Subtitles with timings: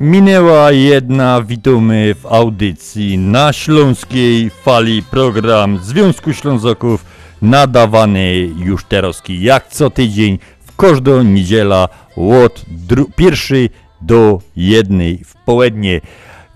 [0.00, 7.04] Minęła jedna, witamy w audycji na Śląskiej Fali program Związku Ślązoków
[7.42, 12.64] nadawany już teraz jak co tydzień w każdą niedziela od
[13.16, 16.00] pierwszej do jednej w południe.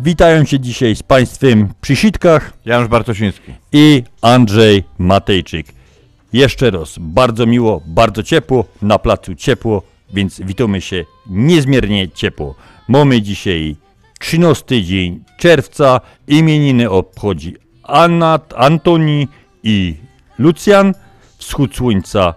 [0.00, 3.52] Witają się dzisiaj z Państwem przy sitkach Janusz Bartosiński.
[3.72, 5.66] i Andrzej Matejczyk.
[6.32, 9.82] Jeszcze raz, bardzo miło, bardzo ciepło, na placu ciepło,
[10.14, 12.54] więc witamy się niezmiernie ciepło.
[12.90, 13.76] Mamy dzisiaj
[14.20, 19.28] 13 dzień czerwca, imieniny obchodzi Anna, Antoni
[19.62, 19.94] i
[20.38, 20.94] Lucjan,
[21.38, 22.34] wschód słońca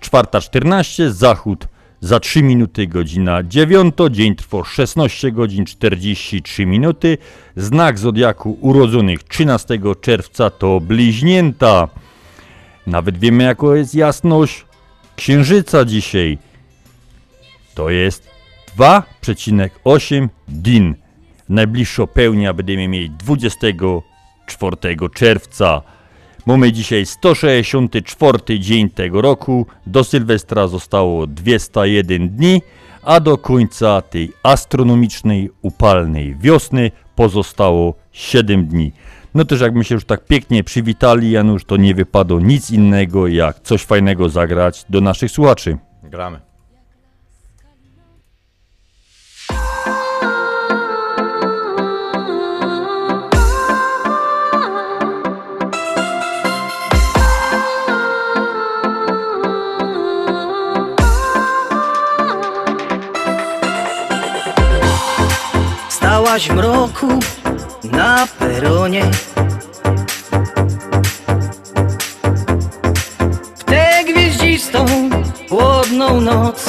[0.00, 1.68] 4.14, zachód
[2.00, 7.18] za 3 minuty godzina 9, dzień trwa 16 godzin 43 minuty,
[7.56, 11.88] znak zodiaku urodzonych 13 czerwca to bliźnięta.
[12.86, 14.64] Nawet wiemy jaka jest jasność
[15.16, 16.38] księżyca dzisiaj.
[17.74, 18.33] To jest
[18.78, 20.94] 2,8 din.
[21.48, 24.76] Najbliższa pełnia będziemy mieli 24
[25.14, 25.82] czerwca.
[26.46, 29.66] Mamy dzisiaj 164 dzień tego roku.
[29.86, 32.62] Do Sylwestra zostało 201 dni,
[33.02, 38.92] a do końca tej astronomicznej, upalnej wiosny pozostało 7 dni.
[39.34, 43.60] No też jakby się już tak pięknie przywitali, Janusz, to nie wypadło nic innego jak
[43.60, 45.78] coś fajnego zagrać do naszych słuchaczy.
[46.02, 46.53] Gramy.
[66.34, 67.08] Stałaś w mroku
[67.84, 69.04] na peronie.
[73.58, 74.86] W tę gwieździstą,
[75.48, 76.64] chłodną noc.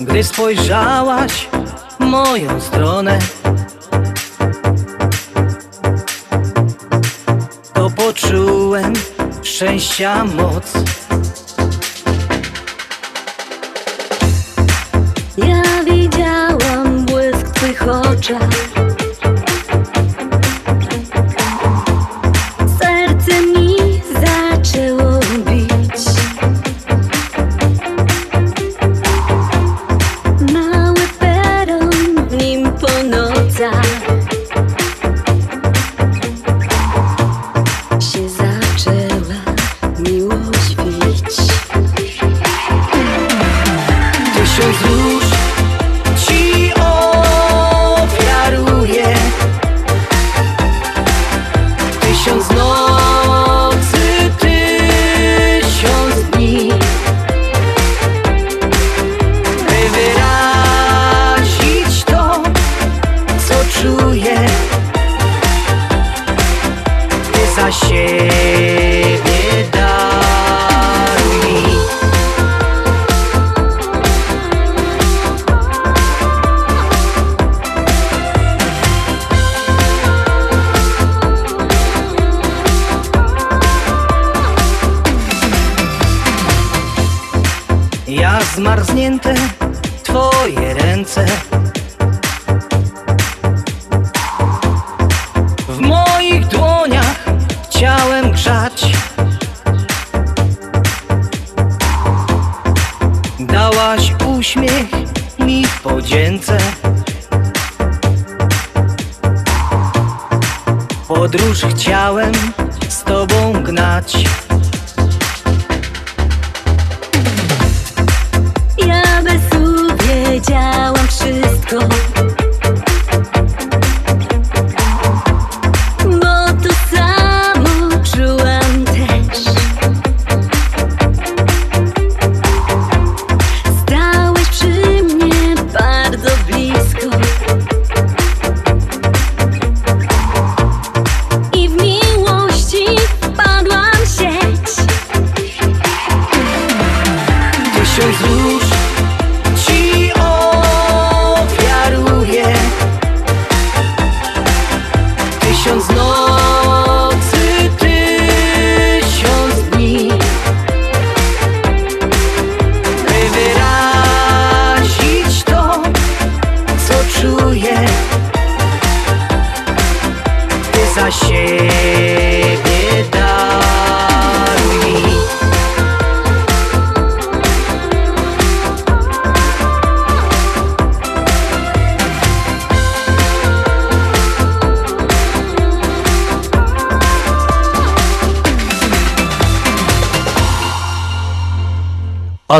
[0.00, 1.48] Gdy spojrzałaś
[2.00, 3.18] w moją stronę
[7.74, 8.92] To poczułem
[9.42, 10.72] szczęścia moc
[15.36, 18.89] Ja widziałam błysk w twych oczach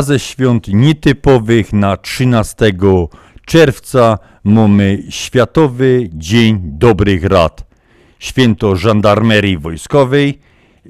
[0.01, 2.73] A ze świąt nietypowych na 13
[3.45, 7.65] czerwca mamy Światowy Dzień Dobrych Rad,
[8.19, 10.39] Święto Żandarmerii Wojskowej,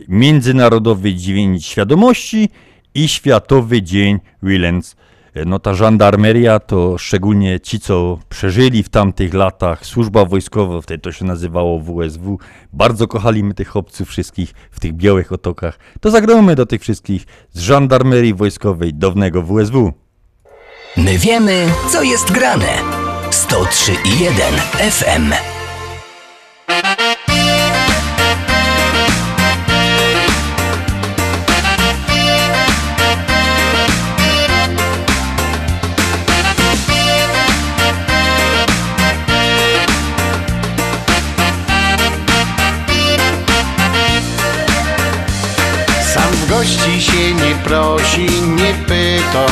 [0.07, 2.49] Międzynarodowy Dzień Świadomości
[2.95, 4.95] i Światowy Dzień Willens.
[5.45, 11.11] No ta żandarmeria to szczególnie ci, co przeżyli w tamtych latach, służba wojskowa, wtedy to
[11.11, 12.39] się nazywało WSW,
[12.73, 15.79] bardzo kochali my tych chłopców wszystkich w tych białych otokach.
[15.99, 19.93] To zagramy do tych wszystkich z żandarmerii wojskowej dawnego WSW.
[20.97, 22.73] My wiemy, co jest grane.
[23.31, 24.53] 103 i 1
[24.91, 25.33] FM.
[46.65, 49.45] Się nie prosi, nie pyta.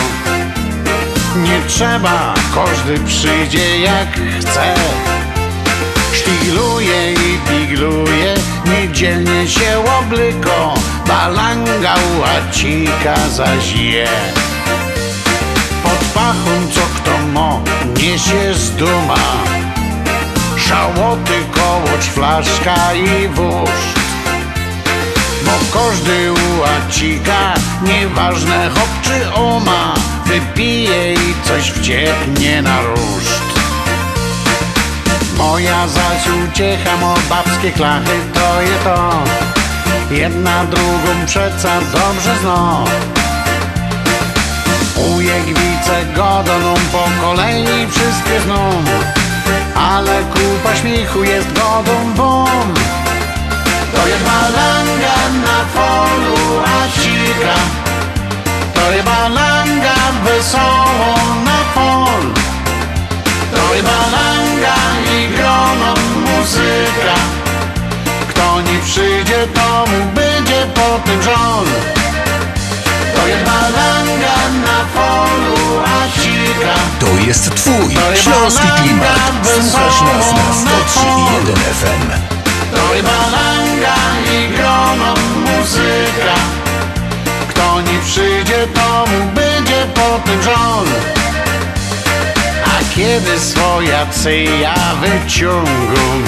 [1.36, 4.76] Nie trzeba, każdy przyjdzie jak chce.
[6.14, 8.36] Szpigluje i pigluje,
[8.66, 10.74] niedzielnie się oblyko
[11.08, 14.08] Balanga łacika zaś je
[15.84, 17.62] Pod pachą co kto mo,
[17.98, 19.20] niesie z duma.
[20.58, 23.99] Szałoty, kołoć, flaszka i wóz
[25.50, 29.94] bo każdy ułacika, nieważne hop czy oma,
[30.26, 33.50] wypije i coś wciepnie na ruszt.
[35.38, 39.24] Moja zaś uciecha, mo babskie klachy, to je to.
[40.12, 42.86] Jedna drugą przeca dobrze zno.
[45.16, 48.84] Ujegwice godoną po kolei wszystkie zną,
[49.76, 52.79] ale kupa śmiechu jest godą bom.
[54.00, 57.56] To jest balanga na polu acika
[58.74, 61.16] To jest balanga wesoło
[61.46, 62.24] na pol
[63.56, 64.76] To jest balanga
[65.16, 65.94] i grono
[66.26, 67.16] muzyka.
[68.30, 71.66] Kto nie przyjdzie to mu będzie po tym żon
[73.16, 79.32] To jest balanga na polu acika To jest twój śląski klimat.
[79.44, 82.29] Słuchasz nas na 103 i 1 FM.
[82.80, 83.96] To jest balanga
[84.34, 85.14] i grono
[85.46, 86.36] muzyka.
[87.50, 90.88] Kto nie przyjdzie to mu będzie po tym żon.
[92.66, 96.24] A kiedy swoja cyja wyciągą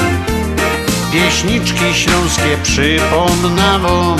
[1.12, 4.17] Pieśniczki śląskie przypomnę wam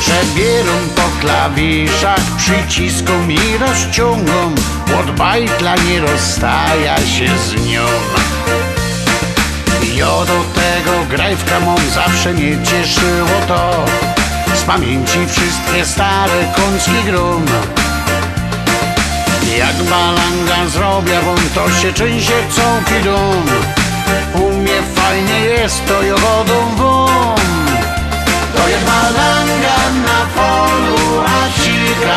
[0.00, 4.54] Przebierą po klawiszach, przyciską i rozciągą.
[5.00, 7.86] Od bajtla nie rozstaja się z nią
[10.00, 13.84] ja do tego grajwka mą zawsze mnie cieszyło to.
[14.54, 17.46] Z pamięci wszystkie stare koński grum.
[19.58, 23.46] Jak balanga zrobię wam to się częście całki dum
[24.34, 27.66] U mnie fajnie jest to jogodą wum
[28.56, 32.16] To jest balanga na polu acika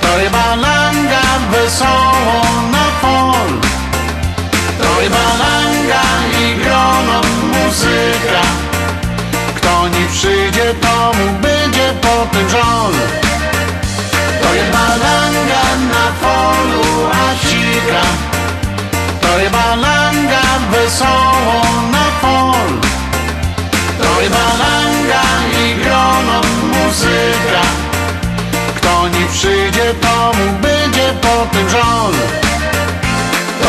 [0.00, 2.42] To jest balanga wesoło
[2.72, 3.50] na pol
[4.82, 6.02] To jest balanga
[6.35, 6.35] i
[7.66, 8.42] muzyka.
[9.56, 12.92] Kto nie przyjdzie to mu będzie po tym żon.
[14.42, 18.02] To jest balanga na polu acika
[19.20, 21.60] To jest balanga wesoło
[21.92, 22.70] na pol.
[24.02, 25.22] To jest balanga
[25.62, 26.40] i grono
[26.72, 27.62] muzyka.
[28.76, 32.45] Kto nie przyjdzie to mu będzie po tym żon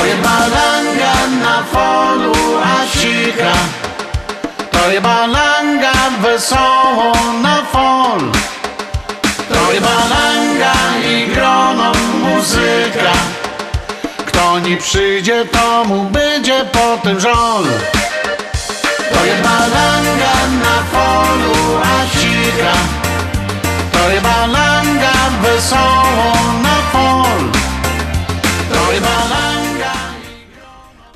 [0.07, 2.33] jest balanga na polu
[2.79, 3.53] acika
[4.71, 8.21] To jest balanga wesoło na fol.
[9.49, 10.73] To jest balanga
[11.09, 11.91] i grono
[12.23, 13.13] muzyka.
[14.25, 17.65] Kto nie przyjdzie to mu będzie po tym żon
[19.13, 22.73] To jest balanga na polu acika
[23.91, 26.31] To jest balanga wesoło
[26.63, 27.41] na fol.
[28.73, 29.46] To jest balanga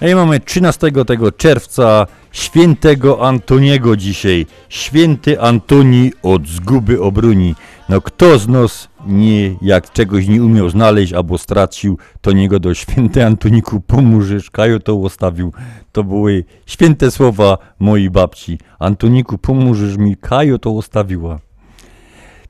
[0.07, 4.45] i mamy 13 tego czerwca świętego Antoniego dzisiaj.
[4.69, 7.55] Święty Antoni od zguby obruni.
[7.89, 12.73] No kto z nas nie, jak czegoś nie umiał znaleźć albo stracił, to niego do
[12.73, 15.53] święty Antoniku pomóżesz, Kajo to ustawił.
[15.91, 18.59] To były święte słowa mojej babci.
[18.79, 21.39] Antoniku pomóżesz mi, Kajo to ustawiła.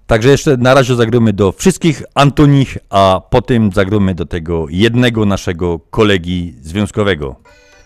[0.08, 5.80] Także jeszcze na razie zagramy do wszystkich Antonich, a potem zagramy do tego jednego naszego
[5.80, 7.36] kolegi związkowego.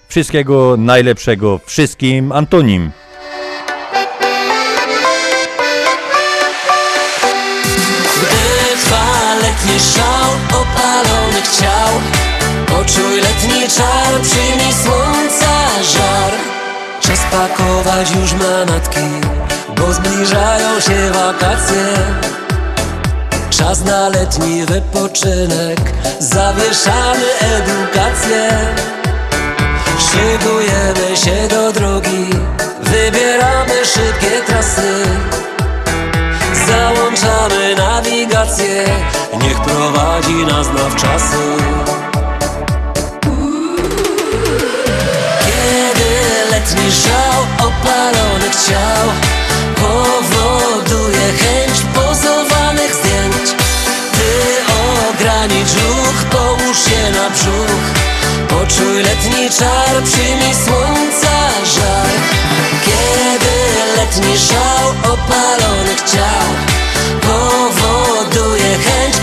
[0.07, 2.91] Wszystkiego najlepszego wszystkim Antonim.
[8.85, 11.89] Trwa letni szał opalonych ciał
[12.67, 16.33] Poczuj letni czar, przyjmij słońca żar
[17.01, 18.99] Czas pakować już manatki
[19.77, 21.85] Bo zbliżają się wakacje.
[23.49, 25.79] Czas na letni wypoczynek.
[26.19, 28.49] Zawieszamy edukację.
[29.99, 32.29] Szykujemy się do drogi.
[32.81, 35.03] Wybieramy szybkie trasy.
[36.67, 38.85] Załączamy nawigację.
[39.41, 41.37] Niech prowadzi nas nawczasy
[45.45, 49.07] Kiedy letni żał opalonych ciał
[49.75, 53.49] Powoduje chęć pozowanych zdjęć.
[54.11, 54.29] Ty
[55.09, 58.05] ogranicz ruch, połóż się na brzuch.
[58.49, 61.35] Poczuj letni czar, przyjmij słońca
[61.75, 62.07] żar
[62.85, 63.55] Kiedy
[63.97, 66.47] letni żał opalonych ciał
[67.21, 69.15] Powoduje chęć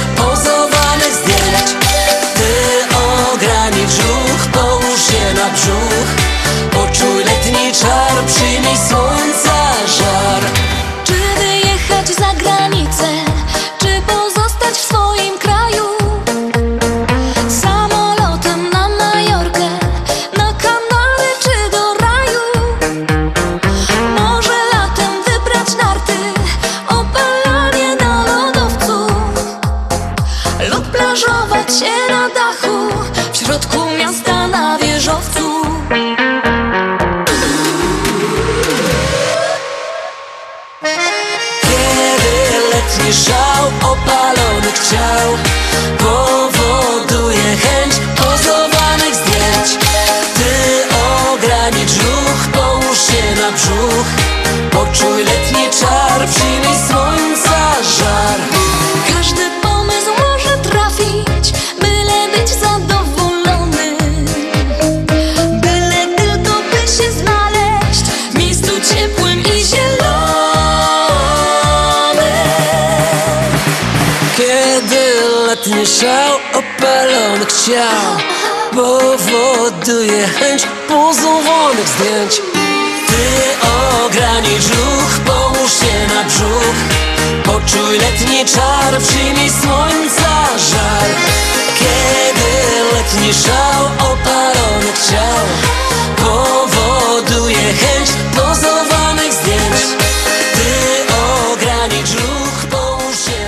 [77.66, 78.16] ciał
[78.74, 82.42] Powoduje chęć pozowanych zdjęć.
[83.06, 83.66] Ty
[84.04, 86.78] ogranicz ruch, połóż się na brzuch.
[87.44, 89.31] Poczuj letni czar, przyjmij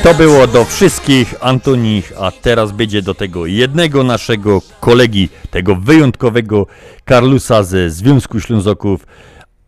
[0.05, 6.67] To było do wszystkich Antonich, a teraz będzie do tego jednego naszego kolegi, tego wyjątkowego
[7.05, 9.07] Karlusa ze Związku Ślązoków,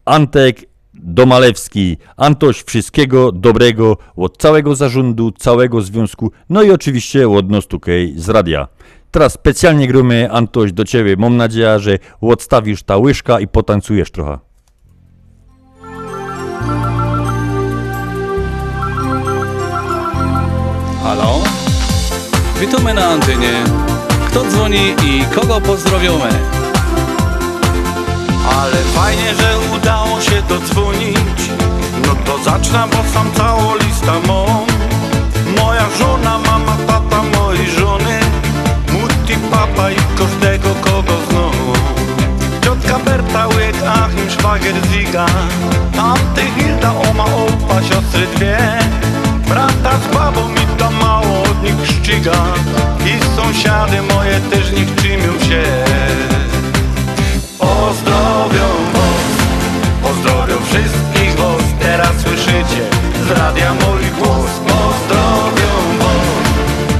[0.04, 0.56] Antek
[0.94, 1.96] Domalewski.
[2.16, 7.64] Antoś, wszystkiego dobrego od całego zarządu, całego związku, no i oczywiście od nas
[8.16, 8.68] z radia.
[9.10, 11.16] Teraz specjalnie grumy, Antoś, do Ciebie.
[11.16, 14.45] Mam nadzieję, że odstawisz ta łyżka i potancujesz trochę.
[21.06, 21.38] Halo?
[22.60, 23.64] Witamy na antenie.
[24.26, 26.30] Kto dzwoni i kogo pozdrowiamy?
[28.58, 31.40] Ale fajnie, że udało się dodzwonić
[32.06, 34.66] No to zacznę, bo sam całą listę mam
[35.56, 38.20] Moja żona, mama, tata mojej żony
[38.92, 41.72] Mutti, papa i każdego kogo znam
[42.64, 45.26] Ciotka Berta, łyk, Achim, szwagier, Ziga
[45.96, 48.78] Tamty Hilda, oma, opa, siostry dwie
[49.48, 52.54] Brata z babą i to mało od nich szczyga
[53.06, 55.62] I sąsiady moje też nie czymią się.
[57.58, 59.26] Pozdrowią was,
[60.02, 61.62] pozdrowią wszystkich was.
[61.80, 62.82] Teraz słyszycie
[63.26, 64.50] z radia mój głos.
[64.66, 66.28] Pozdrowią was,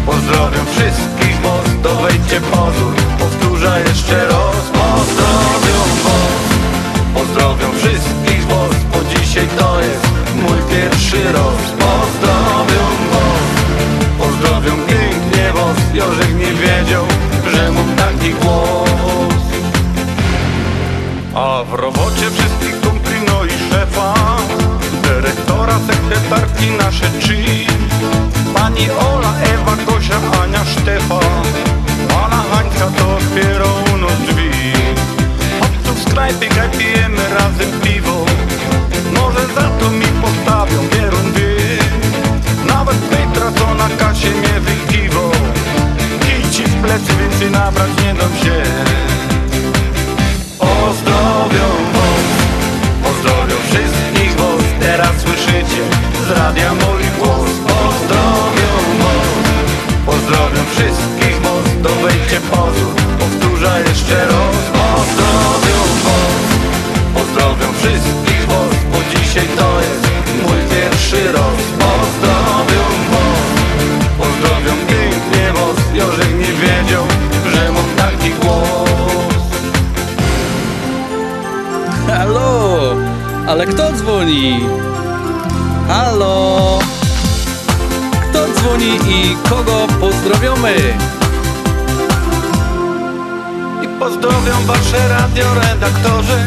[0.07, 1.67] pozdrowią wszystkich was.
[1.83, 4.67] To wejdźcie pozór, powtórzę jeszcze raz.
[4.73, 6.37] Pozdrowią was,
[7.15, 10.16] pozdrowią wszystkich was Bo dzisiaj to jest
[10.49, 13.49] mój pierwszy raz Pozdrowią was,
[14.19, 17.05] pozdrowią pięknie was Jorzek nie wiedział,
[17.55, 19.43] że mógł taki głos.
[21.35, 24.15] A w robocie wszystkich kumpli, no i szefa
[25.03, 27.37] Dyrektora sekretarki nasze trzy.
[28.55, 31.21] Pani Ola, Ewa, Gosia, Ania, Sztefa
[32.09, 34.51] Pana Hańska to otwiera u nas drzwi.
[35.61, 37.81] Chodź w sklepie, kaj pijemy razem
[39.55, 41.57] za to mi postawią wierundy
[42.67, 45.31] Nawet Petra, co na kasie mnie wykiwo
[46.39, 48.63] Idź ci w plecy, więcej nabrać nie dam się.
[50.59, 52.27] Pozdrowią was,
[53.03, 54.65] pozdrowią wszystkich was.
[54.81, 55.83] Teraz słyszycie
[56.27, 56.75] z radia
[83.67, 84.61] Kto dzwoni?
[85.89, 86.79] Halo!
[88.31, 90.75] Kto dzwoni i kogo pozdrowiamy?
[93.83, 96.39] I pozdrowią wasze radioredaktorzy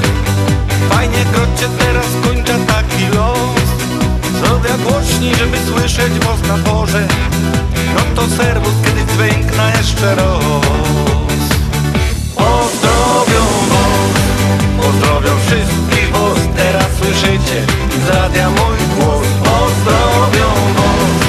[0.90, 3.70] Fajnie krocie teraz kończę taki los
[4.40, 7.08] Zrobię głośniej, żeby słyszeć was na porze
[7.96, 10.44] No to serwus, kiedy dźwiękna jeszcze raz
[12.36, 14.14] Pozdrowią was,
[14.78, 15.89] pozdrowią wszystkich
[17.20, 17.66] słyszycie
[18.06, 19.28] z radia mój głos.
[19.44, 21.20] Pozdrowią was,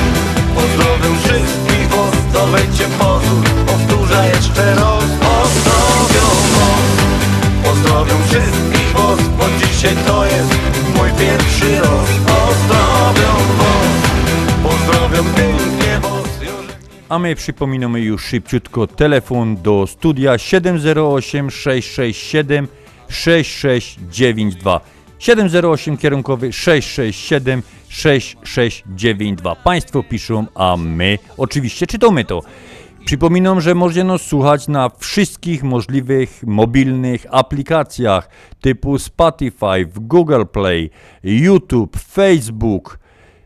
[0.54, 5.04] pozdrowią wszystkich was To wejdźcie pozór, powtórzę jeszcze raz.
[5.20, 6.26] Pozdrowią
[6.56, 6.90] was,
[7.64, 10.50] pozdrowią wszystkich was Bo dzisiaj to jest
[10.96, 13.90] mój pierwszy raz Pozdrowią was,
[14.62, 16.30] pozdrowią pięknie was
[17.08, 22.68] A my przypominamy już szybciutko telefon do studia 708 667
[23.08, 24.80] 6692.
[25.20, 29.56] 708 kierunkowy 667 6692.
[29.56, 32.42] Państwo piszą, a my oczywiście czytamy to.
[33.04, 38.28] Przypominam, że możecie nas słuchać na wszystkich możliwych mobilnych aplikacjach
[38.60, 40.90] typu Spotify, Google Play,
[41.22, 42.98] YouTube, Facebook.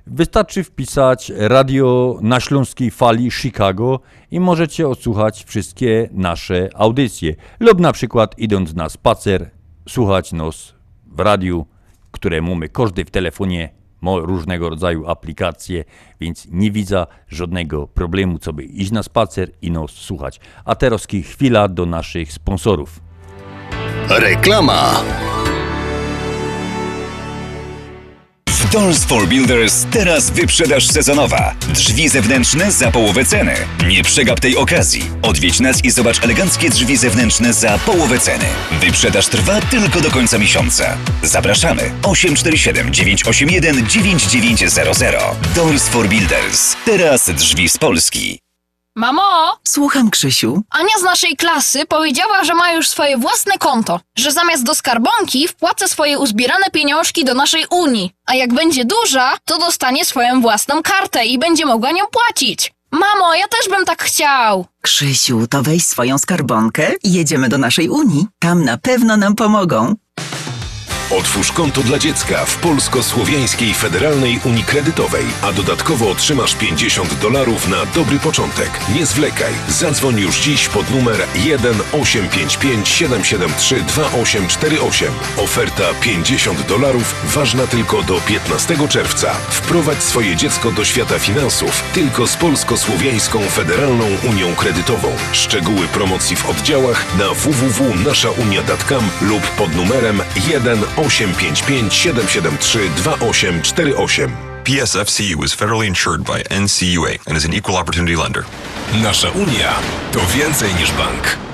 [0.06, 7.34] Wystarczy wpisać radio na śląskiej fali Chicago i możecie odsłuchać wszystkie nasze audycje.
[7.60, 9.50] Lub na przykład idąc na spacer,
[9.88, 10.73] słuchać nas
[11.14, 11.66] w radiu,
[12.10, 13.68] które mamy każdy w telefonie,
[14.00, 15.84] ma różnego rodzaju aplikacje,
[16.20, 20.40] więc nie widzę żadnego problemu, co by iść na spacer i nas słuchać.
[20.64, 23.00] A teraz chwila do naszych sponsorów.
[24.08, 25.02] Reklama.
[28.74, 31.54] Doors for Builders teraz wyprzedaż sezonowa.
[31.74, 33.54] Drzwi zewnętrzne za połowę ceny.
[33.88, 35.02] Nie przegap tej okazji.
[35.22, 38.44] Odwiedź nas i zobacz eleganckie drzwi zewnętrzne za połowę ceny.
[38.80, 40.96] Wyprzedaż trwa tylko do końca miesiąca.
[41.22, 45.16] Zapraszamy 847 981 9900.
[45.54, 46.76] Doors for Builders.
[46.84, 48.43] Teraz drzwi z Polski.
[48.96, 50.62] Mamo, Słucham, Krzysiu.
[50.70, 55.48] Ania z naszej klasy powiedziała, że ma już swoje własne konto, że zamiast do skarbonki
[55.48, 60.82] wpłaca swoje uzbierane pieniążki do naszej Unii, a jak będzie duża, to dostanie swoją własną
[60.82, 62.72] kartę i będzie mogła nią płacić.
[62.90, 64.66] Mamo, ja też bym tak chciał.
[64.82, 68.26] Krzysiu, to weź swoją skarbonkę i jedziemy do naszej Unii.
[68.38, 69.94] Tam na pewno nam pomogą.
[71.18, 77.86] Otwórz konto dla dziecka w Polsko-Słowiańskiej Federalnej Unii Kredytowej, a dodatkowo otrzymasz 50 dolarów na
[77.86, 78.80] dobry początek.
[78.94, 79.52] Nie zwlekaj.
[79.68, 85.12] Zadzwoń już dziś pod numer 1 855 773 2848.
[85.36, 89.34] Oferta 50 dolarów ważna tylko do 15 czerwca.
[89.34, 95.16] Wprowadź swoje dziecko do świata finansów tylko z Polsko-Słowiańską Federalną Unią Kredytową.
[95.32, 104.54] Szczegóły promocji w oddziałach na www.naszaunia.com lub pod numerem 1 855 773 2848.
[104.64, 108.44] PSFCU is federally insured by NCUA and is an equal opportunity lender.
[109.02, 109.74] Nasza Unia
[110.12, 111.53] to więcej niż bank.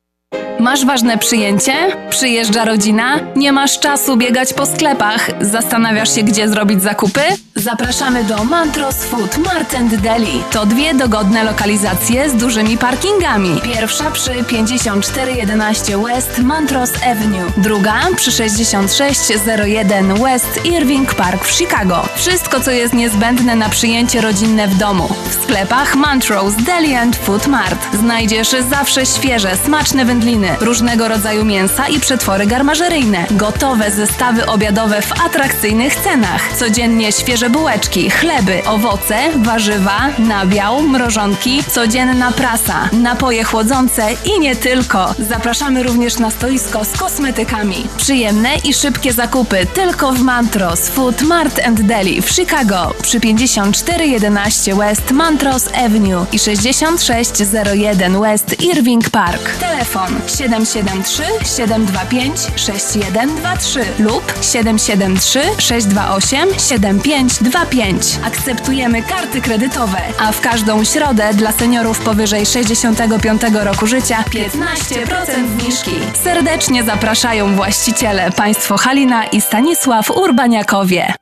[0.61, 1.73] Masz ważne przyjęcie?
[2.09, 3.19] Przyjeżdża rodzina?
[3.35, 5.29] Nie masz czasu biegać po sklepach?
[5.41, 7.21] Zastanawiasz się, gdzie zrobić zakupy?
[7.55, 10.43] Zapraszamy do Mantros Food Mart and Deli.
[10.51, 13.61] To dwie dogodne lokalizacje z dużymi parkingami.
[13.63, 17.51] Pierwsza przy 5411 West Mantros Avenue.
[17.57, 22.03] Druga przy 6601 West Irving Park w Chicago.
[22.15, 25.09] Wszystko, co jest niezbędne na przyjęcie rodzinne w domu.
[25.29, 31.87] W sklepach Montrose Deli and Food Mart znajdziesz zawsze świeże, smaczne wędliny, różnego rodzaju mięsa
[31.87, 39.99] i przetwory garmażeryjne, gotowe zestawy obiadowe w atrakcyjnych cenach, codziennie świeże bułeczki, chleby, owoce, warzywa,
[40.19, 45.15] nabiał, mrożonki, codzienna prasa, napoje chłodzące i nie tylko.
[45.19, 47.87] Zapraszamy również na stoisko z kosmetykami.
[47.97, 54.75] Przyjemne i szybkie zakupy tylko w Mantros Food Mart and Deli w Chicago przy 5411
[54.75, 59.51] West Mantros Avenue i 6601 West Irving Park.
[59.59, 68.19] Telefon 773 725 6123 lub 773 628 7525.
[68.25, 75.91] Akceptujemy karty kredytowe, a w każdą środę dla seniorów powyżej 65 roku życia 15% zniżki.
[76.23, 81.13] Serdecznie zapraszają właściciele państwo Halina i Stanisław Urbaniakowie.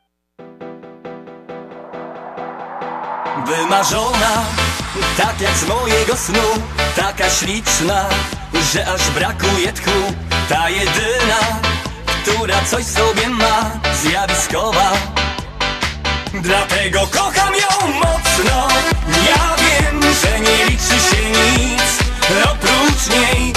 [3.46, 4.46] Wymarzona,
[5.18, 6.48] tak jak z mojego snu
[6.96, 8.06] Taka śliczna,
[8.74, 10.14] że aż brakuje tchu.
[10.50, 11.40] Ta jedyna,
[12.24, 13.72] która coś sobie ma
[14.04, 14.92] Zjawiskowa.
[16.34, 18.68] Dlatego kocham ją mocno.
[19.30, 21.84] Ja wiem, że nie liczy się nic
[22.44, 23.54] Oprócz niej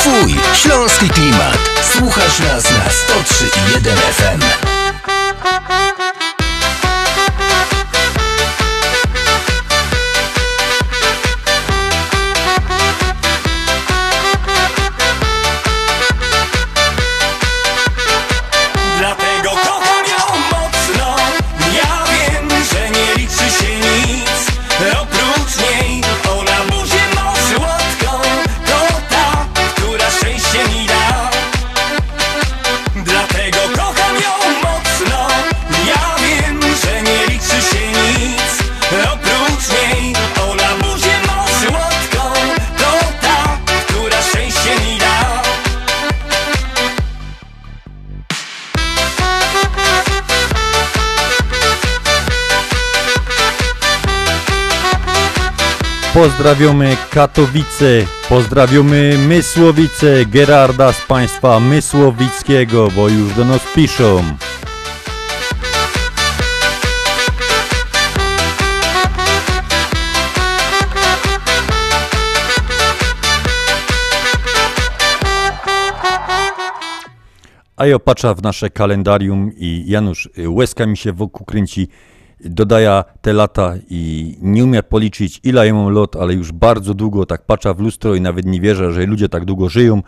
[0.00, 1.58] Twój śląski klimat.
[1.92, 4.69] Słuchasz nas na 103.1 FM.
[56.20, 64.22] Pozdrawiamy Katowice, pozdrawiamy Mysłowice, Gerarda z państwa Mysłowickiego, bo już do nas piszą.
[77.76, 81.88] A ja patrzę w nasze kalendarium i Janusz, y, łezka mi się wokół kręci,
[82.44, 87.46] dodaje te lata i nie umie policzyć ile ja mam ale już bardzo długo tak
[87.46, 90.02] patrzę w lustro i nawet nie wierzę, że ludzie tak długo żyją.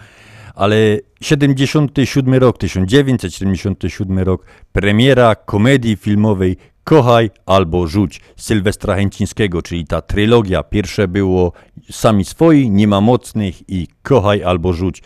[0.55, 0.77] Ale
[1.21, 10.63] 77 rok, 1977 rok, premiera komedii filmowej Kochaj albo rzuć Sylwestra Chęcińskiego, czyli ta trylogia.
[10.63, 11.53] Pierwsze było
[11.91, 15.03] Sami swoi, nie ma mocnych i Kochaj albo rzuć.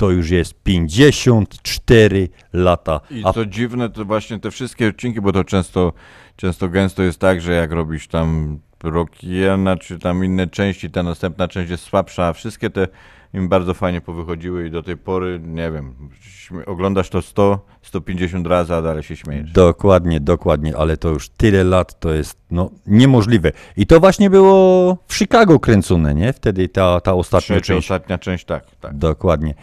[0.00, 3.00] To już jest 54 lata.
[3.10, 5.92] I A co dziwne, to właśnie te wszystkie odcinki, bo to często,
[6.36, 11.48] często gęsto jest tak, że jak robisz tam Rockiena, czy tam inne części, ta następna
[11.48, 12.88] część jest słabsza, a wszystkie te
[13.34, 15.94] im bardzo fajnie powychodziły i do tej pory, nie wiem,
[16.66, 19.52] oglądasz to 100, 150 razy, a dalej się śmiejesz.
[19.52, 23.52] Dokładnie, dokładnie, ale to już tyle lat to jest no, niemożliwe.
[23.76, 26.32] I to właśnie było w Chicago kręcone, nie?
[26.32, 27.84] Wtedy ta, ta ostatnia Trzecia, część.
[27.84, 28.98] ostatnia część, tak, tak.
[28.98, 29.54] Dokładnie.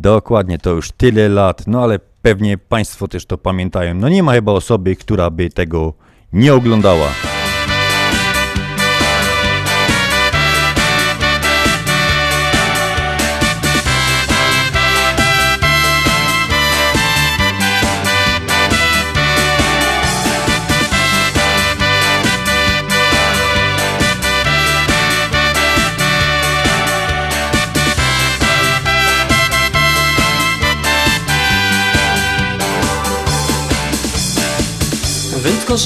[0.00, 3.94] Dokładnie, to już tyle lat, no ale pewnie Państwo też to pamiętają.
[3.94, 5.92] No nie ma chyba osoby, która by tego
[6.32, 7.08] nie oglądała.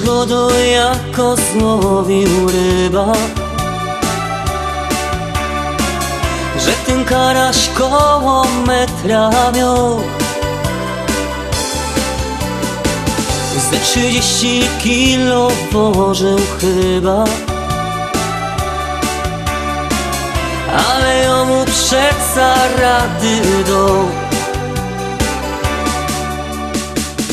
[0.05, 3.13] Go do jako złowił ryba
[6.59, 10.01] Że ten karaś koło metra miał.
[13.71, 17.25] Ze trzydzieści kilo położył chyba
[20.89, 24.05] Ale jemu przeca rady do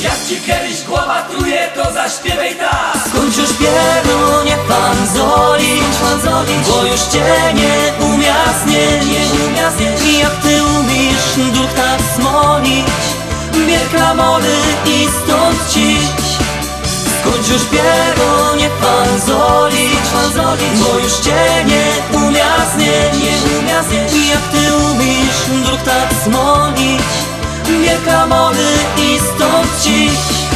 [0.03, 2.97] Jak ci kiedyś głowa truje, to zaśpiewaj tak.
[3.09, 9.71] Skończ już pierunie pan zolić, pan zolić Bo już cię nie umia znieść, nie umia
[9.71, 12.87] znieść I jak ty umiesz duch tak smolić
[13.67, 16.27] Bier klamody i stąd cić.
[17.19, 23.83] Skończ już pierunie pan zolić, pan zolić Bo już cię nie umia znieść, nie umia
[23.83, 27.01] znieść I jak ty umiesz duch tak smolić
[27.81, 30.46] Bier klamody i stąd cić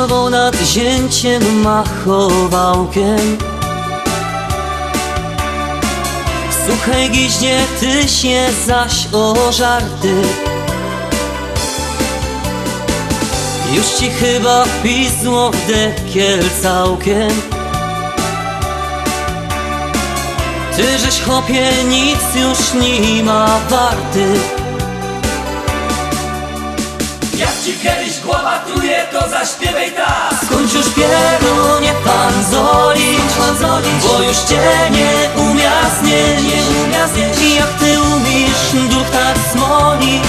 [0.00, 3.38] Teściową nad zięciem machowałkiem.
[6.66, 10.14] Suchej giźnie ty się zaś o żarty
[13.74, 17.30] Już ci chyba pisło w dekiel całkiem.
[20.76, 24.59] Ty żeś chłopie nic już nie ma warty
[27.70, 30.34] ci kiedyś głowa truje, to zaśpiewaj tak.
[30.44, 37.08] Skończ już pierunie pan zolić, pan zolić Bo już cię nie umia znieść, nie umia
[37.08, 40.22] znieść I jak ty umiesz duch tak smolić.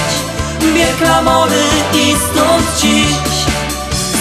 [0.76, 3.32] Bier klamody i stąd cić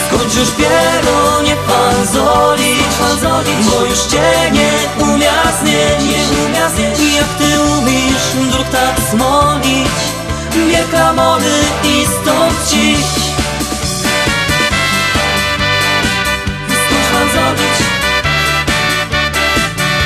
[0.07, 6.69] Skończ już pierunie pan zolić, pan zolić Bo już cię nie umia znieść, nie umia
[6.71, 10.20] znieść I jak ty umiesz duch tak smolić
[10.55, 13.07] Bier klamody i stąd cić
[16.69, 17.77] Skąd mam zrobić?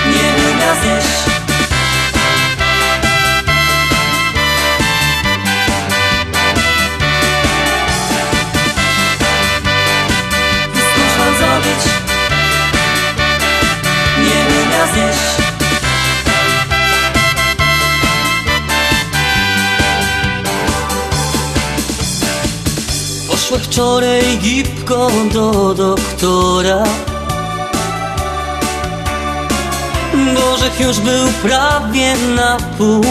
[0.06, 1.34] Nie umia zjeść
[11.38, 11.84] zrobić?
[14.18, 15.33] Nie
[23.44, 26.84] Poszła wczoraj gipką do doktora.
[30.34, 33.02] Bożek już był prawie na pół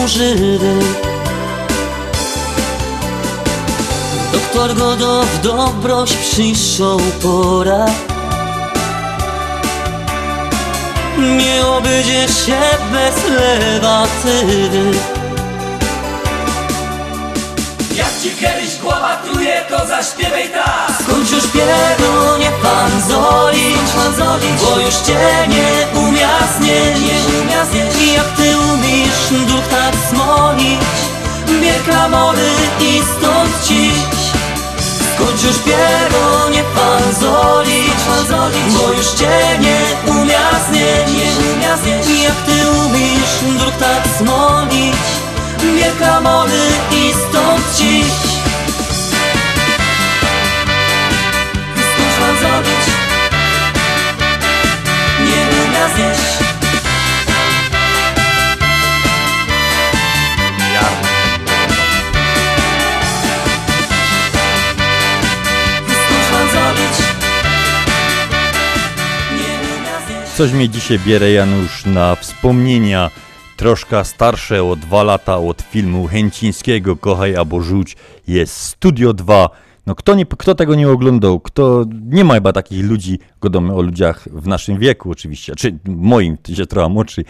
[4.32, 7.86] Doktor go do w dobroć przyszł pora.
[11.18, 12.60] Nie obejdzie się
[12.92, 14.98] bez lewatywy
[17.96, 19.43] Jak ci kiedyś głowa truje,
[19.78, 20.90] to zaśpiewaj tak.
[21.02, 27.00] Skończ już pierunie pan zolić, pan zolić Bo już cię nie umia znieść,
[27.48, 30.80] nie I jak ty umiesz duch tak smolić
[31.60, 34.16] Bier klamody i stąd cić
[35.14, 37.98] Skończ już piero, nie fazolić
[38.78, 44.96] Bo już cię nie umia znieść Jak ty umiesz druk tak smolić
[45.72, 48.04] Wielka mody i stąd ci
[55.84, 56.18] Skończ
[66.30, 66.96] fazolić
[70.36, 73.10] Coś mnie dzisiaj bierze Janusz na wspomnienia.
[73.56, 77.96] Troszkę starsze o dwa lata od filmu Chęcińskiego Kochaj albo Rzuć
[78.28, 79.48] jest Studio 2.
[79.86, 83.82] No kto, nie, kto tego nie oglądał, kto nie ma chyba takich ludzi, gadamy o
[83.82, 87.24] ludziach w naszym wieku oczywiście, czy moim, ty się trochę młodszy,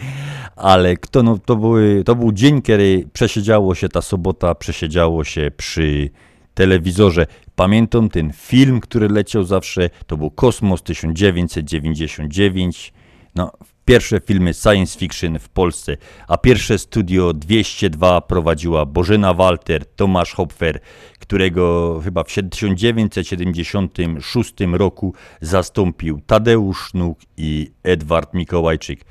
[0.55, 5.51] ale kto, no, to, były, to był dzień, kiedy przesiedziało się ta sobota, przesiedziało się
[5.57, 6.09] przy
[6.53, 7.27] telewizorze.
[7.55, 12.93] Pamiętam ten film, który leciał zawsze, to był Kosmos 1999.
[13.35, 13.51] No,
[13.85, 20.79] pierwsze filmy science fiction w Polsce, a pierwsze studio 202 prowadziła Bożena Walter, Tomasz Hopfer,
[21.27, 29.05] którego chyba w 1976 roku zastąpił Tadeusz Sznuk i Edward Mikołajczyk.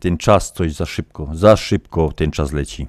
[0.00, 2.86] Ten czas coś za szybko, za szybko ten czas leci.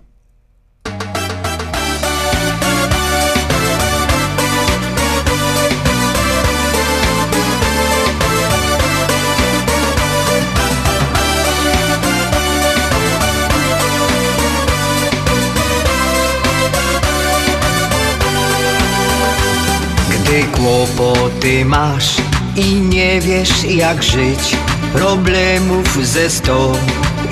[20.31, 22.15] Gdy kłopoty masz
[22.55, 24.55] i nie wiesz jak żyć
[24.93, 26.71] Problemów ze sto.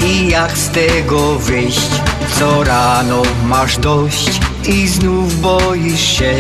[0.06, 1.90] I jak z tego wyjść?
[2.40, 6.34] Co rano masz dość i znów boisz się?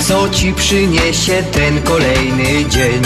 [0.00, 3.02] Co ci przyniesie ten kolejny dzień?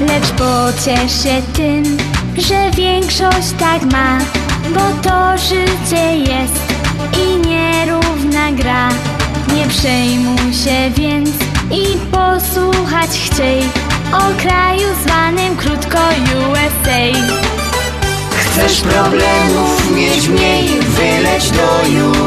[0.00, 1.96] Lecz pociesz się tym,
[2.38, 4.18] że większość tak ma
[4.74, 6.60] Bo to życie jest
[7.22, 8.88] i nierówna gra
[9.60, 11.30] Nie przejmuj się więc
[11.70, 13.60] i posłuchać chciej
[14.12, 15.98] O kraju zwanym krótko
[16.50, 17.20] USA
[18.30, 21.80] Chcesz problemów mieć mniej, wyleć do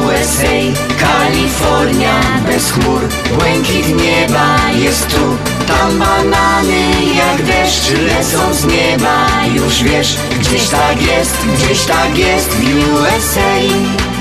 [0.06, 0.56] USA
[1.00, 3.02] Kalifornia bez chmur,
[3.38, 5.38] błękit nieba jest tu.
[5.68, 9.28] Tam banany jak deszcz lecą z nieba.
[9.56, 14.13] Już wiesz, gdzieś tak jest, gdzieś tak jest w USA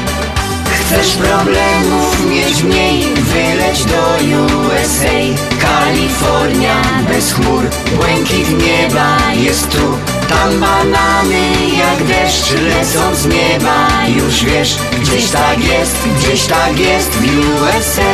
[0.93, 4.17] Chcesz problemów mieć mniej, wyleć do
[4.59, 7.63] USA Kalifornia bez chmur,
[7.97, 9.99] błękit nieba jest tu.
[10.29, 13.89] Tam banany jak deszcz lecą z nieba.
[14.17, 17.25] Już wiesz, gdzieś tak jest, gdzieś tak jest w
[17.63, 18.13] USA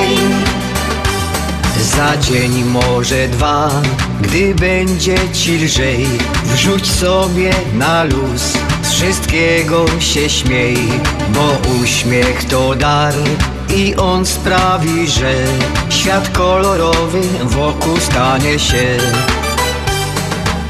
[1.97, 3.71] za dzień może dwa,
[4.21, 6.07] gdy będzie ci lżej.
[6.45, 8.53] Wrzuć sobie na luz,
[8.99, 10.77] wszystkiego się śmiej
[11.29, 13.15] Bo uśmiech to dar
[13.77, 15.35] i on sprawi, że
[15.91, 18.99] Świat kolorowy wokół stanie się.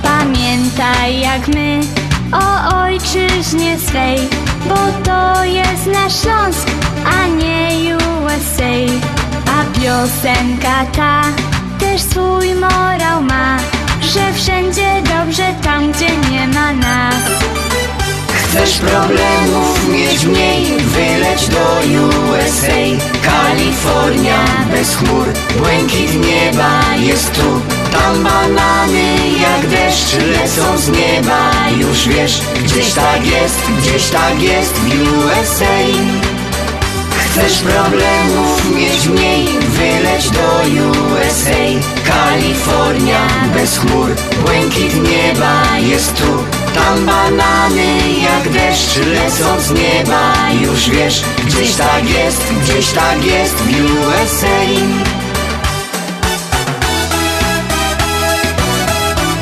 [0.03, 1.81] Pamiętaj jak my
[2.33, 4.19] o ojczyźnie swej
[4.69, 6.69] Bo to jest nasz Śląsk,
[7.05, 8.95] a nie USA
[9.47, 11.23] A piosenka ta
[11.79, 13.59] też swój morał ma
[14.01, 17.68] Że wszędzie dobrze tam, gdzie nie ma nas
[18.49, 21.81] Chcesz problemów mieć mniej, wyleć do
[22.31, 25.27] USA Kalifornia bez chmur,
[25.59, 27.61] błękit nieba jest tu.
[27.93, 31.51] Tam banany jak deszcz lecą z nieba.
[31.79, 35.79] Już wiesz, gdzieś tak jest, gdzieś tak jest w USA
[37.11, 40.63] Chcesz problemów mieć mniej, wyleć do
[41.13, 43.21] USA Kalifornia
[43.55, 44.09] bez chmur,
[44.45, 50.33] błękit nieba jest tu Tam banany jak deszcz lecą z nieba.
[50.61, 53.69] Już wiesz, gdzieś tak jest, gdzieś tak jest w
[54.01, 54.59] USA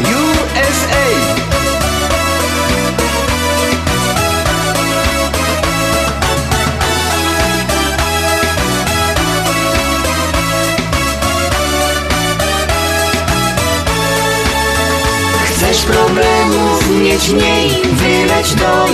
[0.03, 1.07] USA
[15.45, 18.85] Chcesz problemów mieć mniej, wyleć do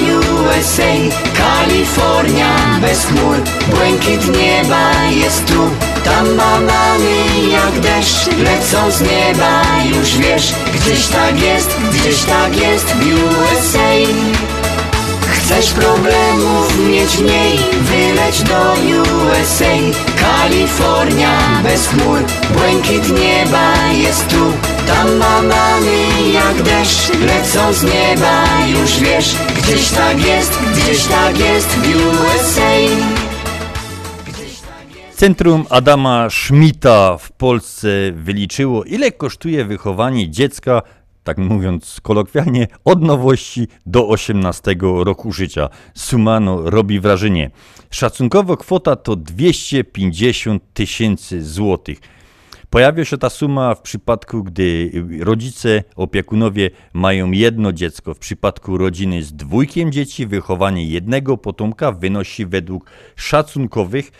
[0.42, 0.92] USA
[1.36, 3.36] Kalifornia bez chmur,
[3.70, 5.70] błękit nieba jest tu.
[6.04, 12.86] Tam banany jak deszcz lecą z nieba Już wiesz, gdzieś tak jest, gdzieś tak jest
[12.86, 14.61] w USA
[15.42, 19.74] Chcesz problemów mieć mniej Wyleć do USA
[20.16, 22.18] Kalifornia bez chmur
[22.52, 24.52] Błękit nieba jest tu.
[24.86, 28.44] Tam banany jak deszcz Lecą z nieba
[28.80, 32.72] już wiesz Gdzieś tak jest, gdzieś tak jest w USA
[35.22, 40.82] Centrum Adama Schmidta w Polsce wyliczyło, ile kosztuje wychowanie dziecka,
[41.24, 45.68] tak mówiąc kolokwialnie, od nowości do 18 roku życia.
[45.94, 47.50] Suma no, robi wrażenie.
[47.90, 51.98] Szacunkowo kwota to 250 tysięcy złotych.
[52.72, 58.14] Pojawia się ta suma w przypadku, gdy rodzice, opiekunowie mają jedno dziecko.
[58.14, 64.12] W przypadku rodziny z dwójkiem dzieci wychowanie jednego potomka wynosi według szacunkowych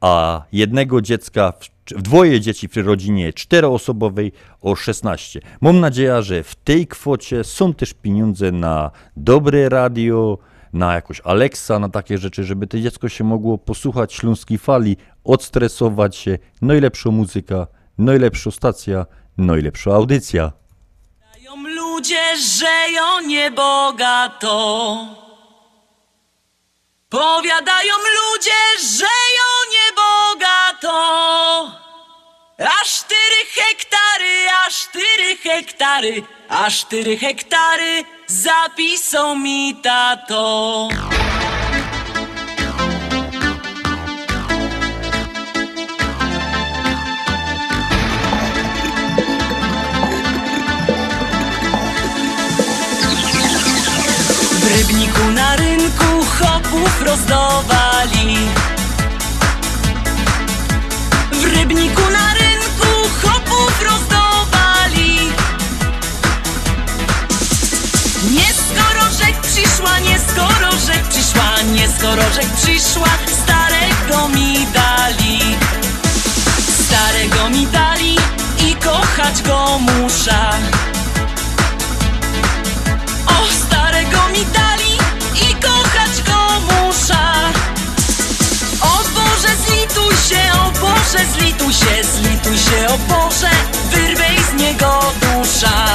[0.00, 1.52] a jednego dziecka,
[1.86, 5.40] dwoje dzieci w rodzinie czteroosobowej o 16.
[5.60, 10.38] Mam nadzieję, że w tej kwocie są też pieniądze na dobre radio,
[10.72, 16.16] na jakoś Alexa, na takie rzeczy, żeby to dziecko się mogło posłuchać śląskiej fali, odstresować
[16.16, 17.66] się, najlepsza muzyka,
[17.98, 19.06] najlepsza stacja,
[19.38, 20.52] najlepsza audycja.
[21.32, 24.52] Mają ludzie żyją niebogato.
[27.08, 28.60] Powiadają ludzie
[28.98, 30.92] żyją niebogato.
[32.80, 40.88] Aż cztery hektary, aż cztery hektary, aż cztery hektary zapisał mi tato.
[54.92, 58.36] Rybniku na rynku chopów rozdawali.
[61.32, 65.18] W rybniku na rynku chopów rozdawali.
[68.30, 73.08] Nie skoro rzek przyszła, nie skoro rzek przyszła Nie skoro rzek przyszła,
[73.42, 75.40] starego mi dali.
[76.84, 78.16] Starego mi dali
[78.58, 80.40] i kochać go muszę.
[83.26, 84.71] O, starego mi dali
[91.12, 93.50] Boże, zlituj się, zlituj się, o Boże
[93.90, 95.86] Wyrwej z niego dusza.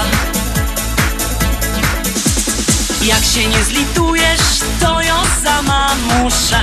[3.02, 6.62] Jak się nie zlitujesz, to ją sama muszę.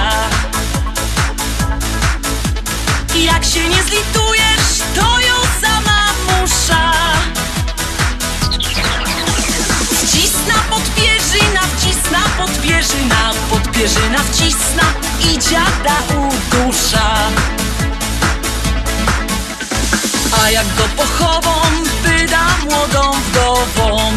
[3.15, 6.93] Jak się nie zlitujesz, to ją sama muszę.
[10.03, 14.85] Wcisna podpierzyna, wcisna podpierzyna, podpierzyna wcisna
[15.21, 17.64] i dziada udusza.
[20.43, 21.61] A jak go pochową,
[22.03, 24.13] wyda młodą wdową.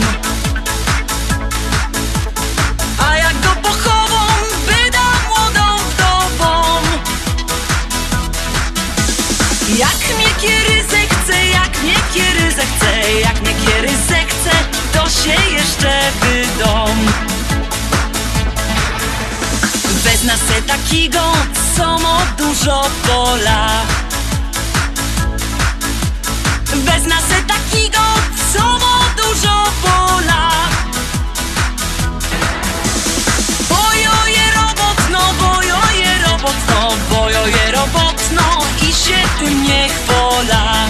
[3.07, 4.25] A jak go pochową,
[4.65, 6.81] wyda młodą wdową.
[9.77, 14.51] Jak mnie kieryzę chce, jak mnie kieryzę chce, jak mnie kieryzę chce,
[14.93, 17.07] to się jeszcze wydom.
[20.03, 21.33] Wezna se takiego,
[21.77, 24.06] co ma dużo pola.
[26.85, 27.99] Wezna se takiego,
[28.79, 30.51] ma dużo pola.
[33.69, 38.43] Bojoje robotno, bojoje robotno, bojoje robotno
[38.81, 40.87] i się tym nie chwola.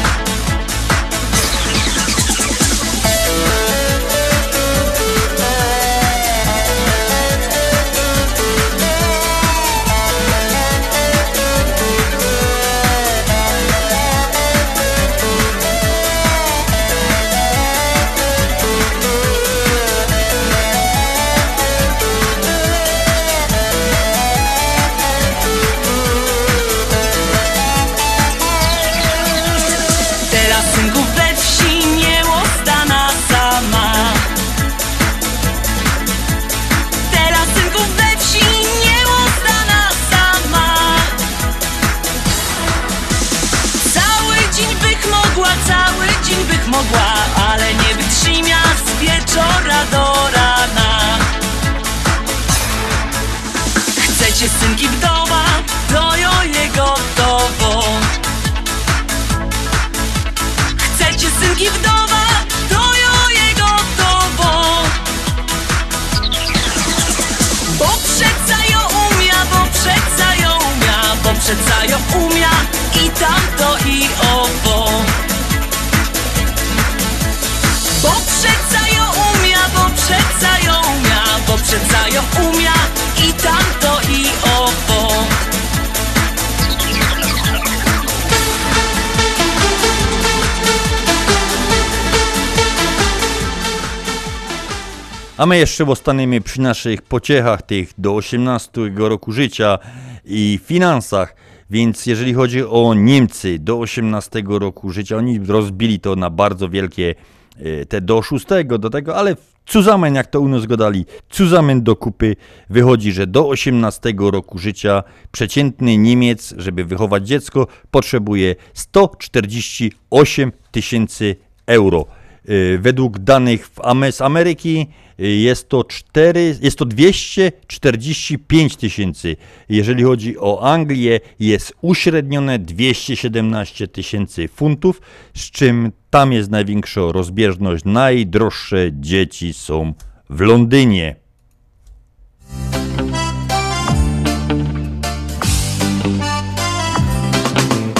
[95.47, 99.79] My jeszcze ostaniemy przy naszych pociechach tych do 18 roku życia
[100.25, 101.35] i finansach.
[101.69, 107.15] Więc jeżeli chodzi o Niemcy do 18 roku życia, oni rozbili to na bardzo wielkie,
[107.57, 108.45] e, te do 6
[108.79, 109.35] do tego, ale
[109.69, 112.35] zusammen, jak to u nas godali, zusammen do kupy
[112.69, 121.35] wychodzi, że do 18 roku życia przeciętny Niemiec, żeby wychować dziecko, potrzebuje 148 tysięcy
[121.67, 122.05] euro.
[122.49, 123.69] Y, Według danych
[124.11, 124.87] z Ameryki
[125.19, 129.35] y, jest to, 4, jest to 245 tysięcy.
[129.69, 135.01] Jeżeli chodzi o Anglię, jest uśrednione 217 tysięcy funtów,
[135.33, 137.85] z czym tam jest największa rozbieżność.
[137.85, 139.93] Najdroższe dzieci są
[140.29, 141.15] w Londynie.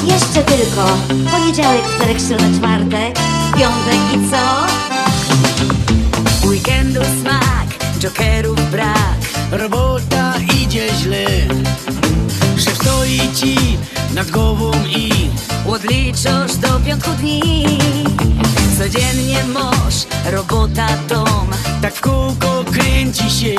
[0.07, 0.97] Jeszcze tylko.
[1.31, 4.68] Poniedziałek, wtorek, środa, czwartek, piątek i co?
[6.47, 9.18] Weekendu smak, jokerów brak.
[9.51, 11.26] Robota idzie źle.
[12.58, 13.78] Szef stoi ci
[14.14, 15.30] nad głową i
[15.68, 17.66] Odliczasz do piątku dni.
[18.78, 19.95] Codziennie mąż,
[20.32, 21.47] robota, dom.
[21.82, 23.55] Tak w kółko kręci się.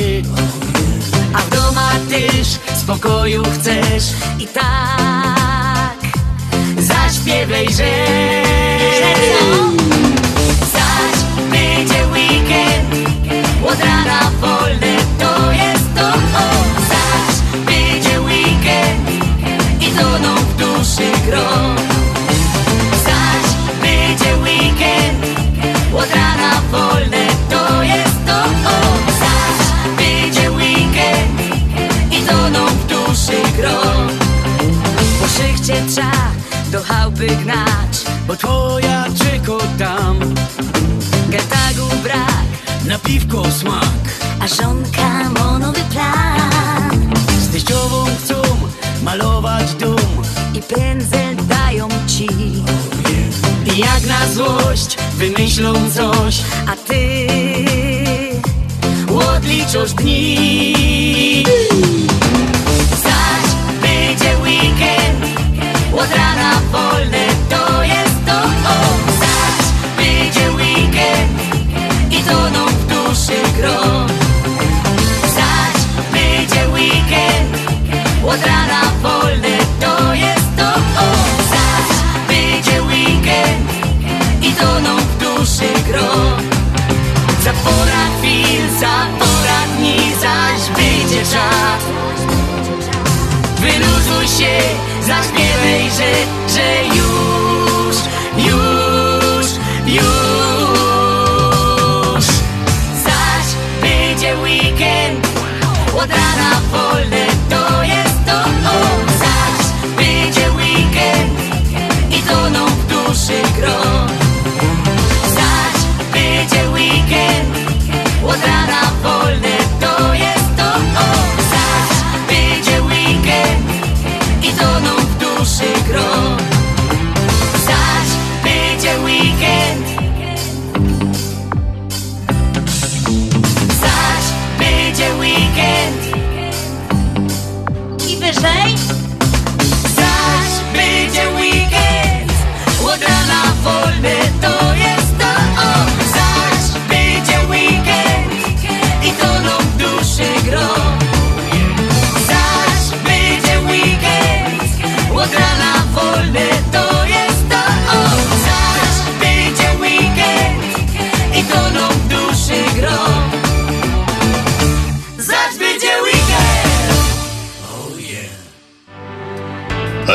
[1.35, 4.05] A w doma też spokoju chcesz.
[4.39, 4.98] I tak
[7.09, 7.67] zaśpiewaj,
[10.73, 11.19] Zaś
[11.51, 13.09] będzie weekend
[13.67, 16.49] Od rana wolne to jest to o.
[16.89, 19.11] Zaś będzie weekend
[19.81, 21.77] I toną w duszy grom
[23.05, 23.47] Zaś
[23.83, 25.27] będzie weekend
[25.95, 28.39] Od rana wolne to jest to
[28.69, 28.81] o.
[29.21, 29.61] Zaś
[29.97, 31.41] będzie weekend
[32.11, 34.09] I toną w duszy grom
[35.21, 36.29] Po szychcie trza
[36.71, 40.19] do chałupy gnać Bo twoja czeko tam.
[41.29, 42.49] Getagu brak
[42.85, 44.05] Na piwko smak.
[44.41, 47.11] A żonka ma nowy plan.
[47.41, 48.35] Z teściową chcą
[49.03, 50.23] malować dom.
[50.55, 52.29] I pędzel dają ci.
[53.75, 56.43] I jak na złość wymyślą coś.
[56.67, 57.27] A ty
[59.09, 61.45] odliczasz dni
[65.99, 68.39] Od rana wolne to jest to
[68.75, 68.79] o.
[69.21, 71.39] Zaś będzie weekend
[72.11, 74.07] I toną w duszy grom
[75.23, 75.77] Zaś
[76.13, 77.51] będzie weekend
[78.27, 80.69] Od rana wolne to jest to
[81.05, 81.11] o.
[81.53, 81.91] Zaś
[82.29, 83.71] będzie weekend
[84.43, 86.39] I toną w duszy grom
[87.45, 91.83] Za pora chwil, za pora dni Zaś będzie czas
[93.61, 94.59] Wyluzuj się,
[95.07, 95.48] zaśpiewaj,
[95.85, 96.13] że,
[96.55, 96.88] że już,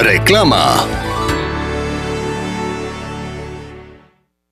[0.04, 0.88] Reklama.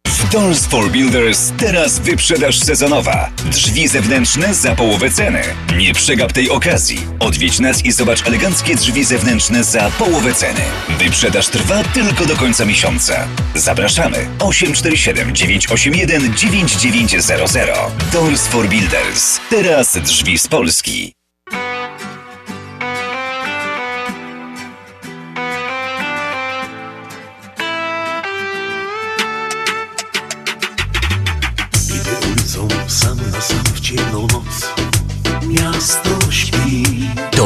[0.08, 3.30] W Doors for Builders teraz wyprzedaż sezonowa.
[3.46, 5.42] Drzwi zewnętrzne za połowę ceny.
[5.78, 7.00] Nie przegap tej okazji.
[7.20, 10.62] Odwiedź nas i zobacz eleganckie drzwi zewnętrzne za połowę ceny.
[11.00, 13.28] Wyprzedaż trwa tylko do końca miesiąca.
[13.56, 17.70] Zapraszamy 847 981 9900.
[18.14, 19.40] Doors for Builders.
[19.50, 21.21] Teraz drzwi z Polski.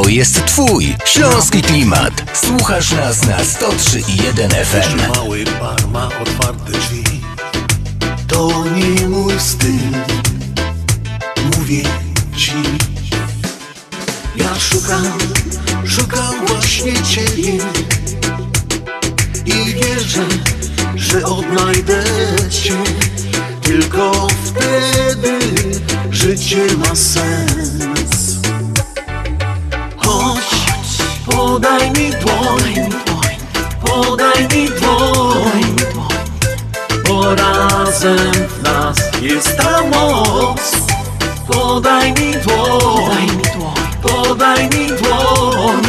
[0.08, 2.12] Jest twój śląski klimat.
[2.44, 5.18] Słuchasz nas na 103.1 FM.
[5.18, 7.04] Mały bar ma otwarte drzwi.
[8.28, 9.92] To nie mój styl
[11.56, 11.82] mówię
[12.36, 12.52] ci.
[14.36, 15.18] Ja szukam,
[15.86, 17.52] szukam właśnie ciebie.
[19.46, 20.26] I wierzę,
[20.96, 22.04] że odnajdę
[22.50, 22.74] cię.
[23.62, 25.38] Tylko wtedy
[26.10, 28.15] życie ma sens
[31.36, 32.74] podaj mi dłoń
[33.84, 35.62] Podaj mi dłoń
[37.08, 40.60] Bo razem w nas jest ta moc.
[41.46, 43.28] Podaj mi dłoń
[44.02, 45.82] Podaj mi dłoń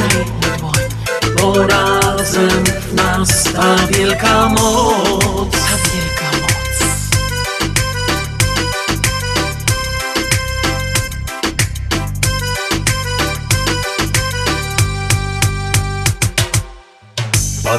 [1.37, 5.66] Bo razem w nas ta wielka moc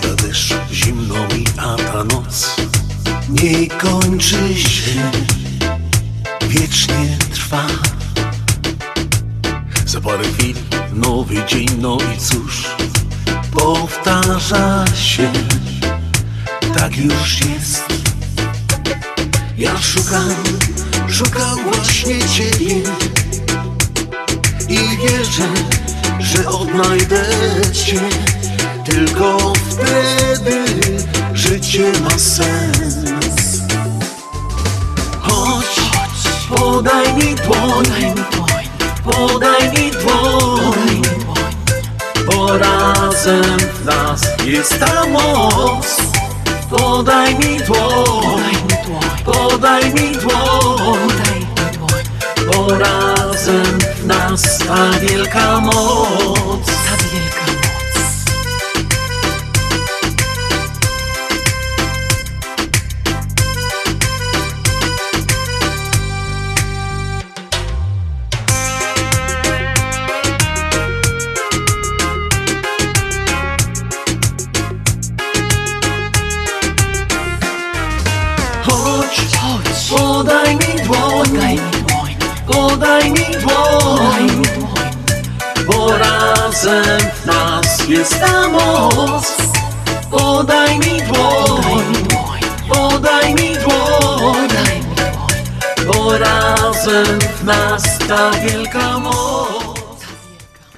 [0.00, 2.56] Pada deszcz, zimno mi, a ta noc
[3.28, 5.10] nie kończy się,
[6.48, 7.66] wiecznie trwa.
[9.86, 10.56] Za parę chwil
[10.92, 12.76] nowy dzień, no i cóż,
[13.52, 15.32] powtarza się,
[16.76, 17.82] tak już jest.
[19.56, 20.34] Ja szukam,
[21.08, 22.74] szukam właśnie Ciebie
[24.68, 25.48] i wierzę,
[26.20, 27.24] że odnajdę
[27.72, 28.00] Cię.
[28.90, 30.64] Tylko wtedy
[31.34, 33.62] życie ma sens.
[35.20, 35.80] Chodź,
[36.48, 38.14] podaj mi dłoń
[39.04, 41.02] Podaj mi dłoń
[42.26, 45.96] Bo razem w nas jest ta moc.
[46.70, 48.42] Podaj mi dłoń
[49.24, 51.46] Podaj mi dłoń
[52.46, 56.97] Bo razem w nas ta wielka moc
[82.78, 84.42] podaj mi dłoń,
[85.66, 89.36] bo razem w nas jest ta moc.
[90.10, 91.84] Podaj mi dłoń,
[92.68, 94.48] podaj mi dłoń,
[95.86, 99.98] bo razem w nas ta wielka moc.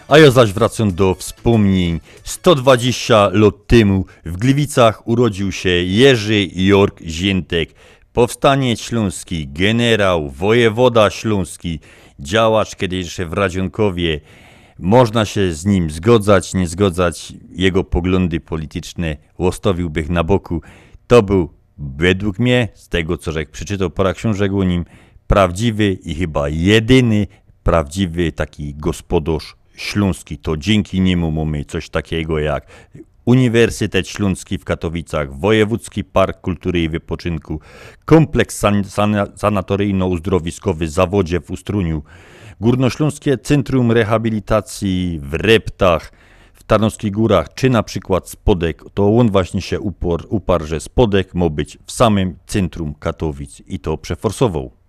[0.09, 2.01] A ja zaś wracam do wspomnień.
[2.24, 7.74] 120 lat temu w Gliwicach urodził się Jerzy Jork Ziętek,
[8.12, 11.80] powstaniec śląski, generał, wojewoda śląski,
[12.20, 14.20] działacz kiedy jeszcze w Radzionkowie.
[14.78, 20.61] Można się z nim zgodzać, nie zgodzać, jego poglądy polityczne łostowiłbym na boku.
[21.06, 24.84] To był według mnie, z tego co żech przeczytał parę książek o nim,
[25.26, 27.26] prawdziwy i chyba jedyny
[27.62, 30.38] prawdziwy taki gospodarz śląski.
[30.38, 32.66] To dzięki niemu mamy coś takiego jak
[33.24, 37.60] Uniwersytet Śląski w Katowicach, Wojewódzki Park Kultury i Wypoczynku,
[38.04, 42.02] kompleks san- san- sanatoryjno-uzdrowiskowy Zawodzie w Ustruniu,
[42.60, 46.12] Górnośląskie Centrum Rehabilitacji w Reptach,
[46.54, 51.34] w Tarnowskich Górach, czy na przykład Spodek, to on właśnie się upor, uparł, że Spodek
[51.34, 54.79] ma być w samym centrum Katowic i to przeforsował.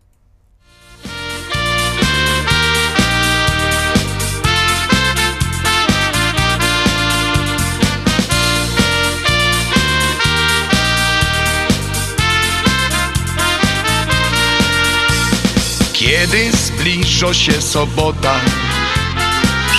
[16.21, 18.33] Kiedy zbliża się sobota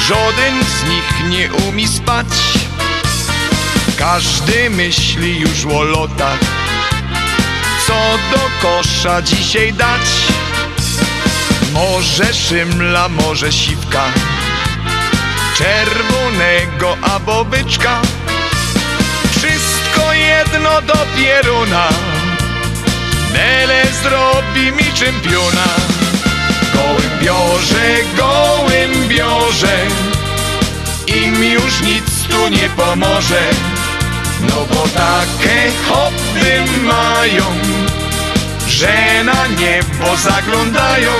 [0.09, 2.26] Żaden z nich nie umie spać.
[3.99, 6.38] Każdy myśli już o lotach
[7.86, 10.01] Co do kosza dzisiaj dać.
[11.72, 14.05] Może szymla, może siwka
[15.57, 18.03] Czerwonego albo byczka.
[19.30, 21.88] Wszystko jedno do pieruna
[23.32, 26.01] Nele zrobi mi czempiona
[26.75, 29.79] Gołębiorze, gołębiorze
[31.07, 33.43] Im już nic tu nie pomoże
[34.41, 37.45] No bo takie hobby mają
[38.68, 41.12] Że na niebo zaglądają.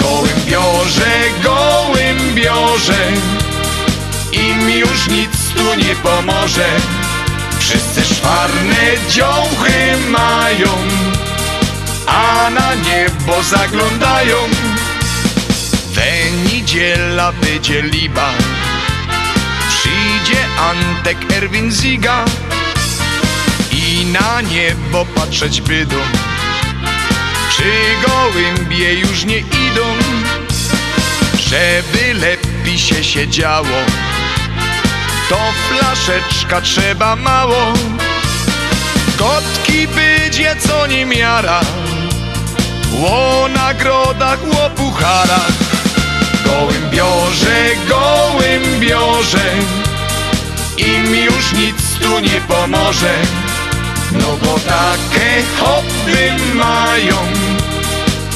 [0.00, 1.10] Gołębiorze,
[1.42, 3.12] gołębiorze
[4.32, 6.68] Im już nic tu nie pomoże
[7.58, 10.68] Wszyscy szwarne dziołchy mają
[12.10, 14.36] a na niebo zaglądają.
[15.94, 18.30] We niedziela będzie liba,
[19.68, 20.40] przyjdzie
[20.70, 22.24] Antek Erwin Ziga
[23.72, 25.96] i na niebo patrzeć bydą.
[27.60, 29.86] przy gołębie już nie idą,
[31.38, 33.78] żeby lepiej się siedziało.
[35.28, 35.38] To
[35.68, 37.72] flaszeczka trzeba mało,
[39.18, 41.60] kotki będzie co nie miara,
[42.92, 45.52] ło nagrodach, ło pucharach.
[46.44, 47.56] Gołębiorze,
[47.88, 49.52] gołębiorze,
[50.76, 53.14] im już nic tu nie pomoże.
[54.12, 57.16] No bo takie hobby mają,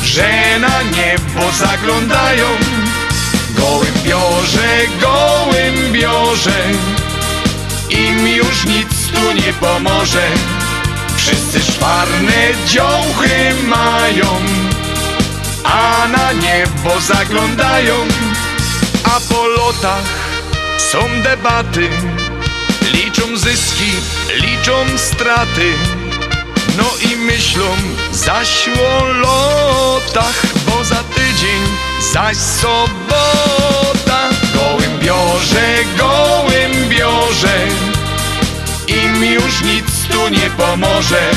[0.03, 2.47] że na niebo zaglądają.
[3.51, 4.69] Gołębiorze,
[5.01, 6.61] gołębiorze,
[7.91, 10.23] im już nic tu nie pomoże.
[11.25, 14.27] Wszyscy szwarne dziołchy mają,
[15.65, 17.95] a na niebo zaglądają.
[19.05, 20.05] A po lotach
[20.79, 21.89] są debaty,
[22.93, 23.91] liczą zyski,
[24.35, 25.73] liczą straty.
[26.77, 27.65] No i myślą
[28.13, 31.63] zaś o lotach, bo za tydzień
[32.13, 34.29] zaś sobota.
[34.55, 37.59] Gołębiorze, gołębiorze,
[38.87, 39.94] im już nic
[40.29, 41.31] nie pomoże.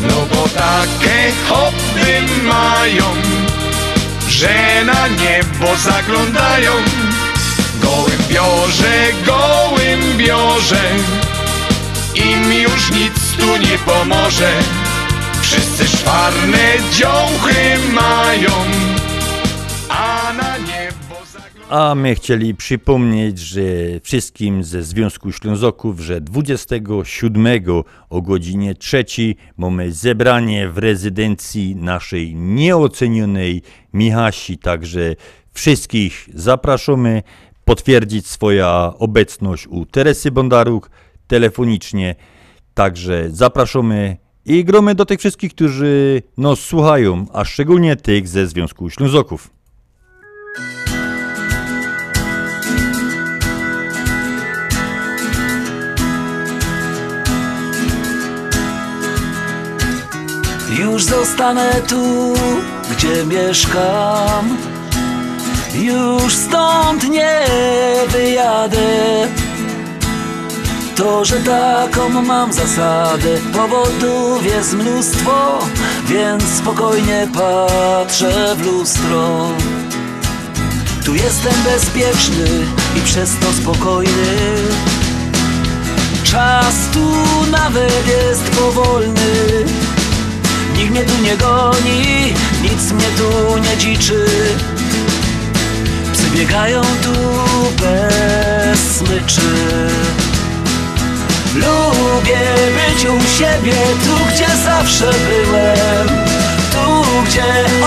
[0.00, 3.04] No bo takie hobby mają,
[4.28, 6.72] że na niebo zaglądają.
[7.80, 10.82] Gołębiorze, gołębiorze,
[12.14, 14.52] im już nic tu nie pomoże.
[15.42, 16.58] Wszyscy szwarne
[16.92, 18.50] dziołchy mają,
[21.68, 23.62] A my chcieli przypomnieć, że
[24.02, 27.46] wszystkim ze Związku Ślązoków, że 27
[28.10, 29.04] o godzinie 3
[29.56, 33.62] mamy zebranie w rezydencji naszej nieocenionej
[33.92, 35.16] Michasi, także
[35.52, 37.22] wszystkich zapraszamy
[37.64, 38.66] potwierdzić swoją
[38.98, 40.90] obecność u Teresy Bondaruk
[41.26, 42.14] telefonicznie,
[42.74, 48.90] także zapraszamy i gromy do tych wszystkich, którzy nas słuchają, a szczególnie tych ze Związku
[48.90, 49.50] Ślązoków.
[60.68, 62.34] Już zostanę tu,
[62.90, 64.56] gdzie mieszkam.
[65.74, 67.40] Już stąd nie
[68.08, 69.28] wyjadę.
[70.96, 75.58] To, że taką mam zasadę Powodów jest mnóstwo
[76.08, 79.48] Więc spokojnie patrzę w lustro.
[81.04, 84.36] Tu jestem bezpieczny i przez to spokojny.
[86.24, 87.12] Czas tu
[87.50, 89.64] nawet jest powolny
[90.94, 94.26] mnie tu nie goni, nic mnie tu nie dziczy.
[96.12, 97.12] Psy biegają tu
[97.80, 99.40] bez smyczy.
[101.54, 102.40] Lubię
[102.74, 103.74] być u siebie,
[104.04, 106.08] tu gdzie zawsze byłem.
[106.72, 107.44] Tu gdzie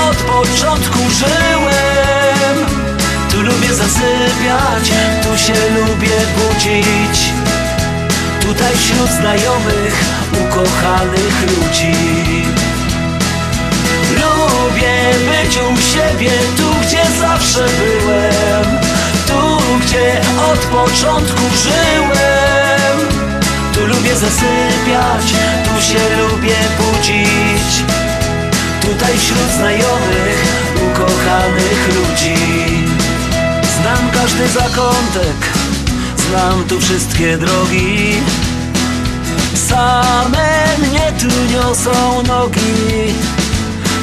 [0.09, 2.65] od początku żyłem.
[3.31, 4.91] Tu lubię zasypiać,
[5.23, 7.19] tu się lubię budzić.
[8.41, 10.03] Tutaj wśród znajomych,
[10.41, 12.27] ukochanych ludzi
[15.17, 18.77] być u siebie, tu gdzie zawsze byłem
[19.27, 23.07] Tu gdzie od początku żyłem.
[23.73, 25.25] Tu lubię zasypiać,
[25.65, 27.83] tu się lubię budzić.
[28.81, 30.45] Tutaj wśród znajomych,
[30.91, 32.35] ukochanych ludzi.
[33.81, 35.37] Znam każdy zakątek,
[36.17, 38.21] znam tu wszystkie drogi.
[39.69, 43.36] Same mnie tu niosą nogi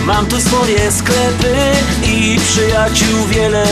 [0.05, 1.57] Mam tu swoje sklepy
[2.07, 3.65] i przyjaciół wiele.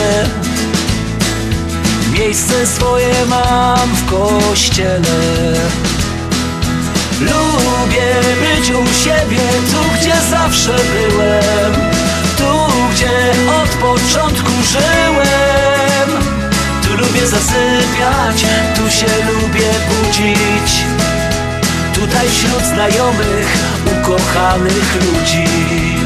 [2.12, 5.52] Miejsce swoje mam w kościele.
[7.20, 11.72] Lubię być u siebie, tu gdzie zawsze byłem.
[12.38, 16.22] Tu gdzie od początku żyłem.
[16.82, 18.44] Tu lubię zasypiać,
[18.76, 20.84] tu się lubię budzić.
[21.94, 23.56] Tutaj wśród znajomych,
[23.86, 26.01] ukochanych ludzi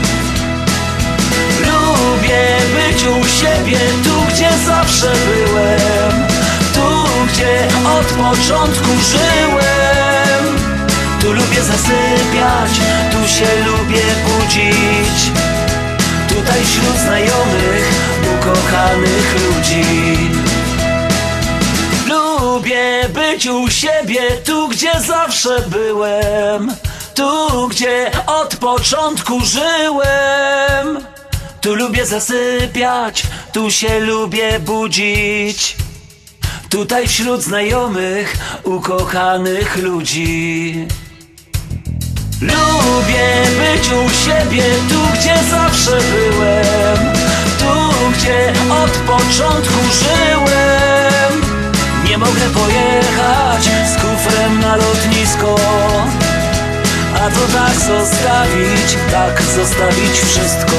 [2.27, 6.27] Lubię być u siebie, tu gdzie zawsze byłem
[6.75, 7.69] Tu gdzie
[7.99, 10.57] od początku żyłem.
[11.21, 12.71] Tu lubię zasypiać,
[13.13, 15.31] tu się lubię budzić.
[16.29, 17.91] Tutaj wśród znajomych,
[18.39, 20.31] ukochanych ludzi.
[22.09, 26.75] Lubię być u siebie, tu gdzie zawsze byłem
[27.15, 31.16] Tu gdzie od początku żyłem
[31.67, 35.77] Tu lubię zasypiać, tu się lubię budzić.
[36.69, 40.87] Tutaj wśród znajomych, ukochanych ludzi.
[42.41, 47.13] Lubię być u siebie, tu gdzie zawsze byłem.
[47.59, 48.53] Tu gdzie
[48.85, 51.43] od początku żyłem.
[52.05, 55.57] Nie mogę pojechać z kufrem na lotnisko.
[57.15, 60.77] A to tak zostawić, tak zostawić wszystko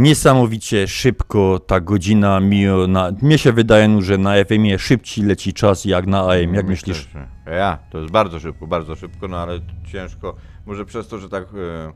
[0.00, 2.86] Niesamowicie szybko ta godzina mija.
[2.88, 6.54] Na, mnie się wydaje, no, że na FM-ie szybciej leci czas jak na AM.
[6.54, 7.08] Jak myślisz?
[7.46, 9.60] Ja, to jest bardzo szybko, bardzo szybko, no ale
[9.92, 10.36] ciężko.
[10.66, 11.92] Może przez to, że tak e,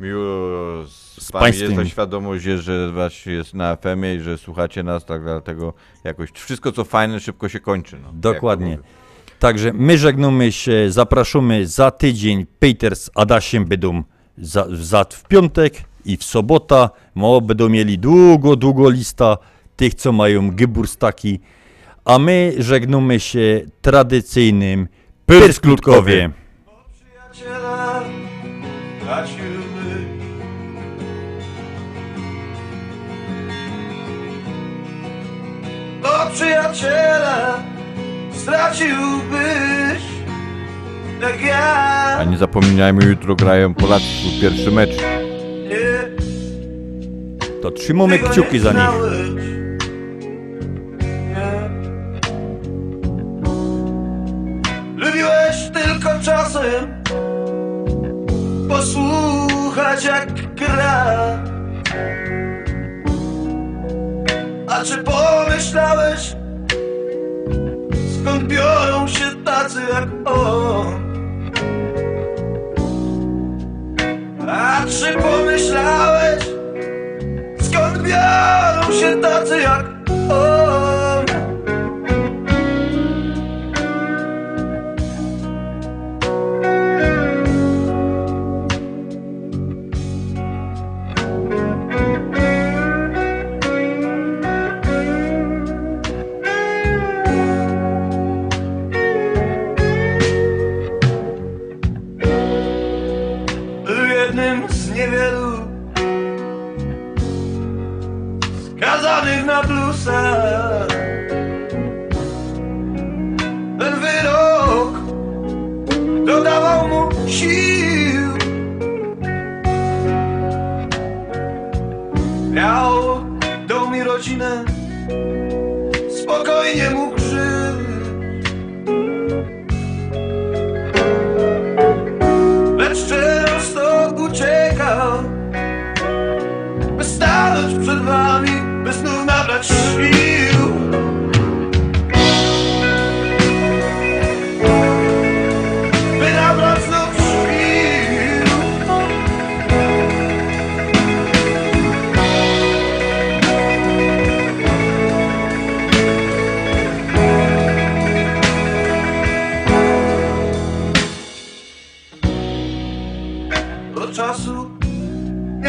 [0.00, 0.22] miło
[0.86, 1.70] z, Z państwem.
[1.70, 5.74] jest ta świadomość, jest, że was jest na FM-ie i że słuchacie nas, tak dlatego
[6.04, 7.98] jakoś wszystko co fajne szybko się kończy.
[8.02, 8.78] No, Dokładnie.
[9.38, 12.46] Także my żegnamy się, zapraszamy za tydzień.
[12.58, 14.02] Peter z Adasiem będą
[14.38, 15.74] za, za w piątek
[16.06, 16.90] i w sobota.
[17.14, 19.38] Mo będą mieli długo, długo lista
[19.76, 21.40] tych, co mają Geburstaki.
[22.04, 24.88] A my żegnamy się tradycyjnym
[25.26, 26.32] Pyrsklutkowiem.
[26.92, 28.02] przyjaciela
[29.04, 30.06] traciłby
[36.02, 37.62] Bo przyjaciela
[38.32, 40.02] straciłbyś
[41.20, 45.25] Tak ja A nie zapominajmy, jutro grają Polacy swój pierwszy mecz.
[45.66, 46.16] Nie
[47.62, 48.80] To trzymamy kciuki za nich.
[54.96, 57.02] Lubiłeś tylko czasem
[58.68, 61.42] posłuchać jak gra.
[64.68, 66.36] A czy pomyślałeś,
[68.20, 71.05] skąd biorą się tacy jak on?
[74.88, 76.44] Czy pomyślałeś,
[77.60, 79.85] skąd biorą się tacy jak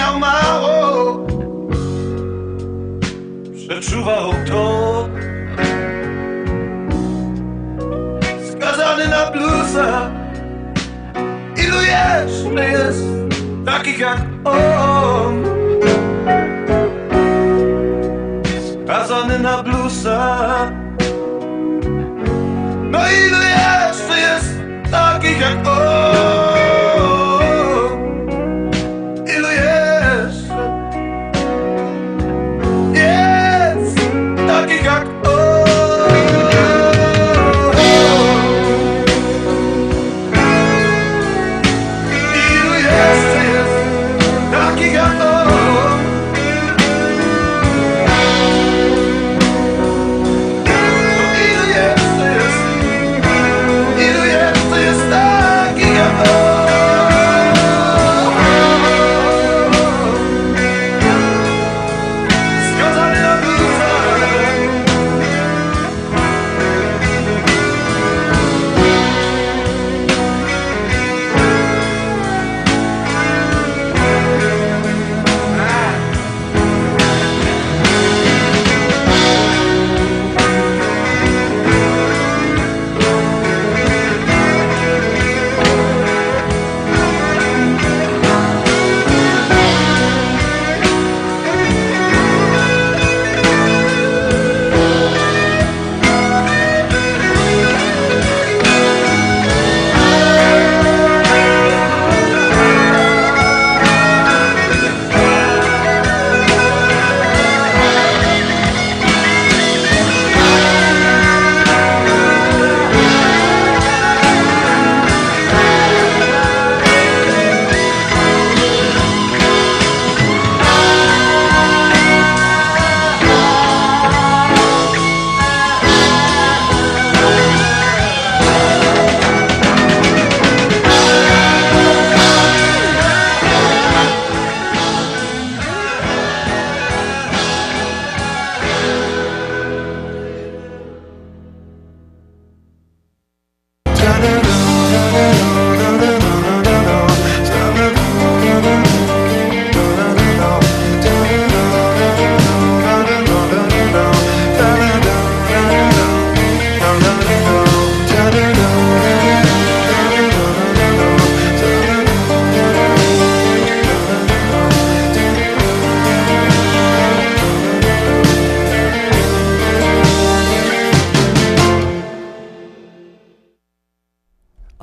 [0.07, 1.27] miał mało
[3.55, 5.09] Przeczuwał to.
[8.51, 10.11] Skazany na bluesa
[11.57, 13.03] Ilu jeszcze jest
[13.65, 14.96] takich jak on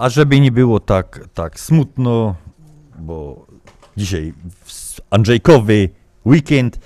[0.04, 2.34] A żeby nie było tak, tak smutno,
[2.98, 3.46] bo
[3.96, 4.32] dzisiaj
[5.10, 5.88] Andrzejkowy
[6.26, 6.78] weekend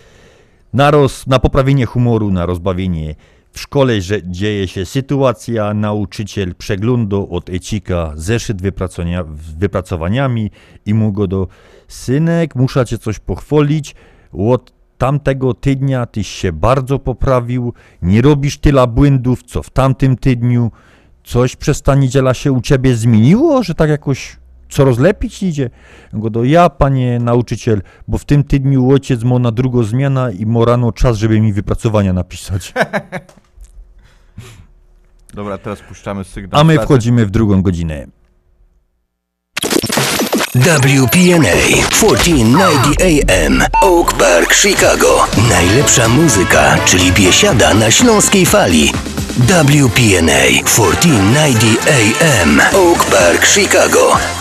[0.72, 3.14] na, roz, na poprawienie humoru, na rozbawienie
[3.52, 9.24] w szkole, że dzieje się sytuacja, nauczyciel przeglądu od Ecika zeszyt wypracowania,
[9.58, 10.50] wypracowaniami
[10.86, 11.48] i mu go do
[11.88, 13.94] synek, muszę cię coś pochwalić,
[14.32, 20.70] od tamtego tydnia tyś się bardzo poprawił, nie robisz tyle błędów, co w tamtym tydniu,
[21.28, 24.36] coś przez ta niedziela się u ciebie zmieniło, że tak jakoś
[24.68, 25.70] coraz lepiej ci idzie?
[26.12, 30.46] Go do ja, panie nauczyciel, bo w tym tydniu ojciec mo na drugą zmiana i
[30.46, 32.72] mo rano czas, żeby mi wypracowania napisać.
[35.34, 36.60] Dobra, teraz puszczamy sygnał.
[36.60, 38.06] A my wchodzimy w drugą godzinę.
[40.54, 41.56] WPNA
[41.90, 45.26] 1490 AM Oak Park, Chicago.
[45.48, 48.92] Najlepsza muzyka, czyli biesiada na śląskiej fali.
[49.46, 54.37] WPNA 1490 AM Oak Park, Chicago.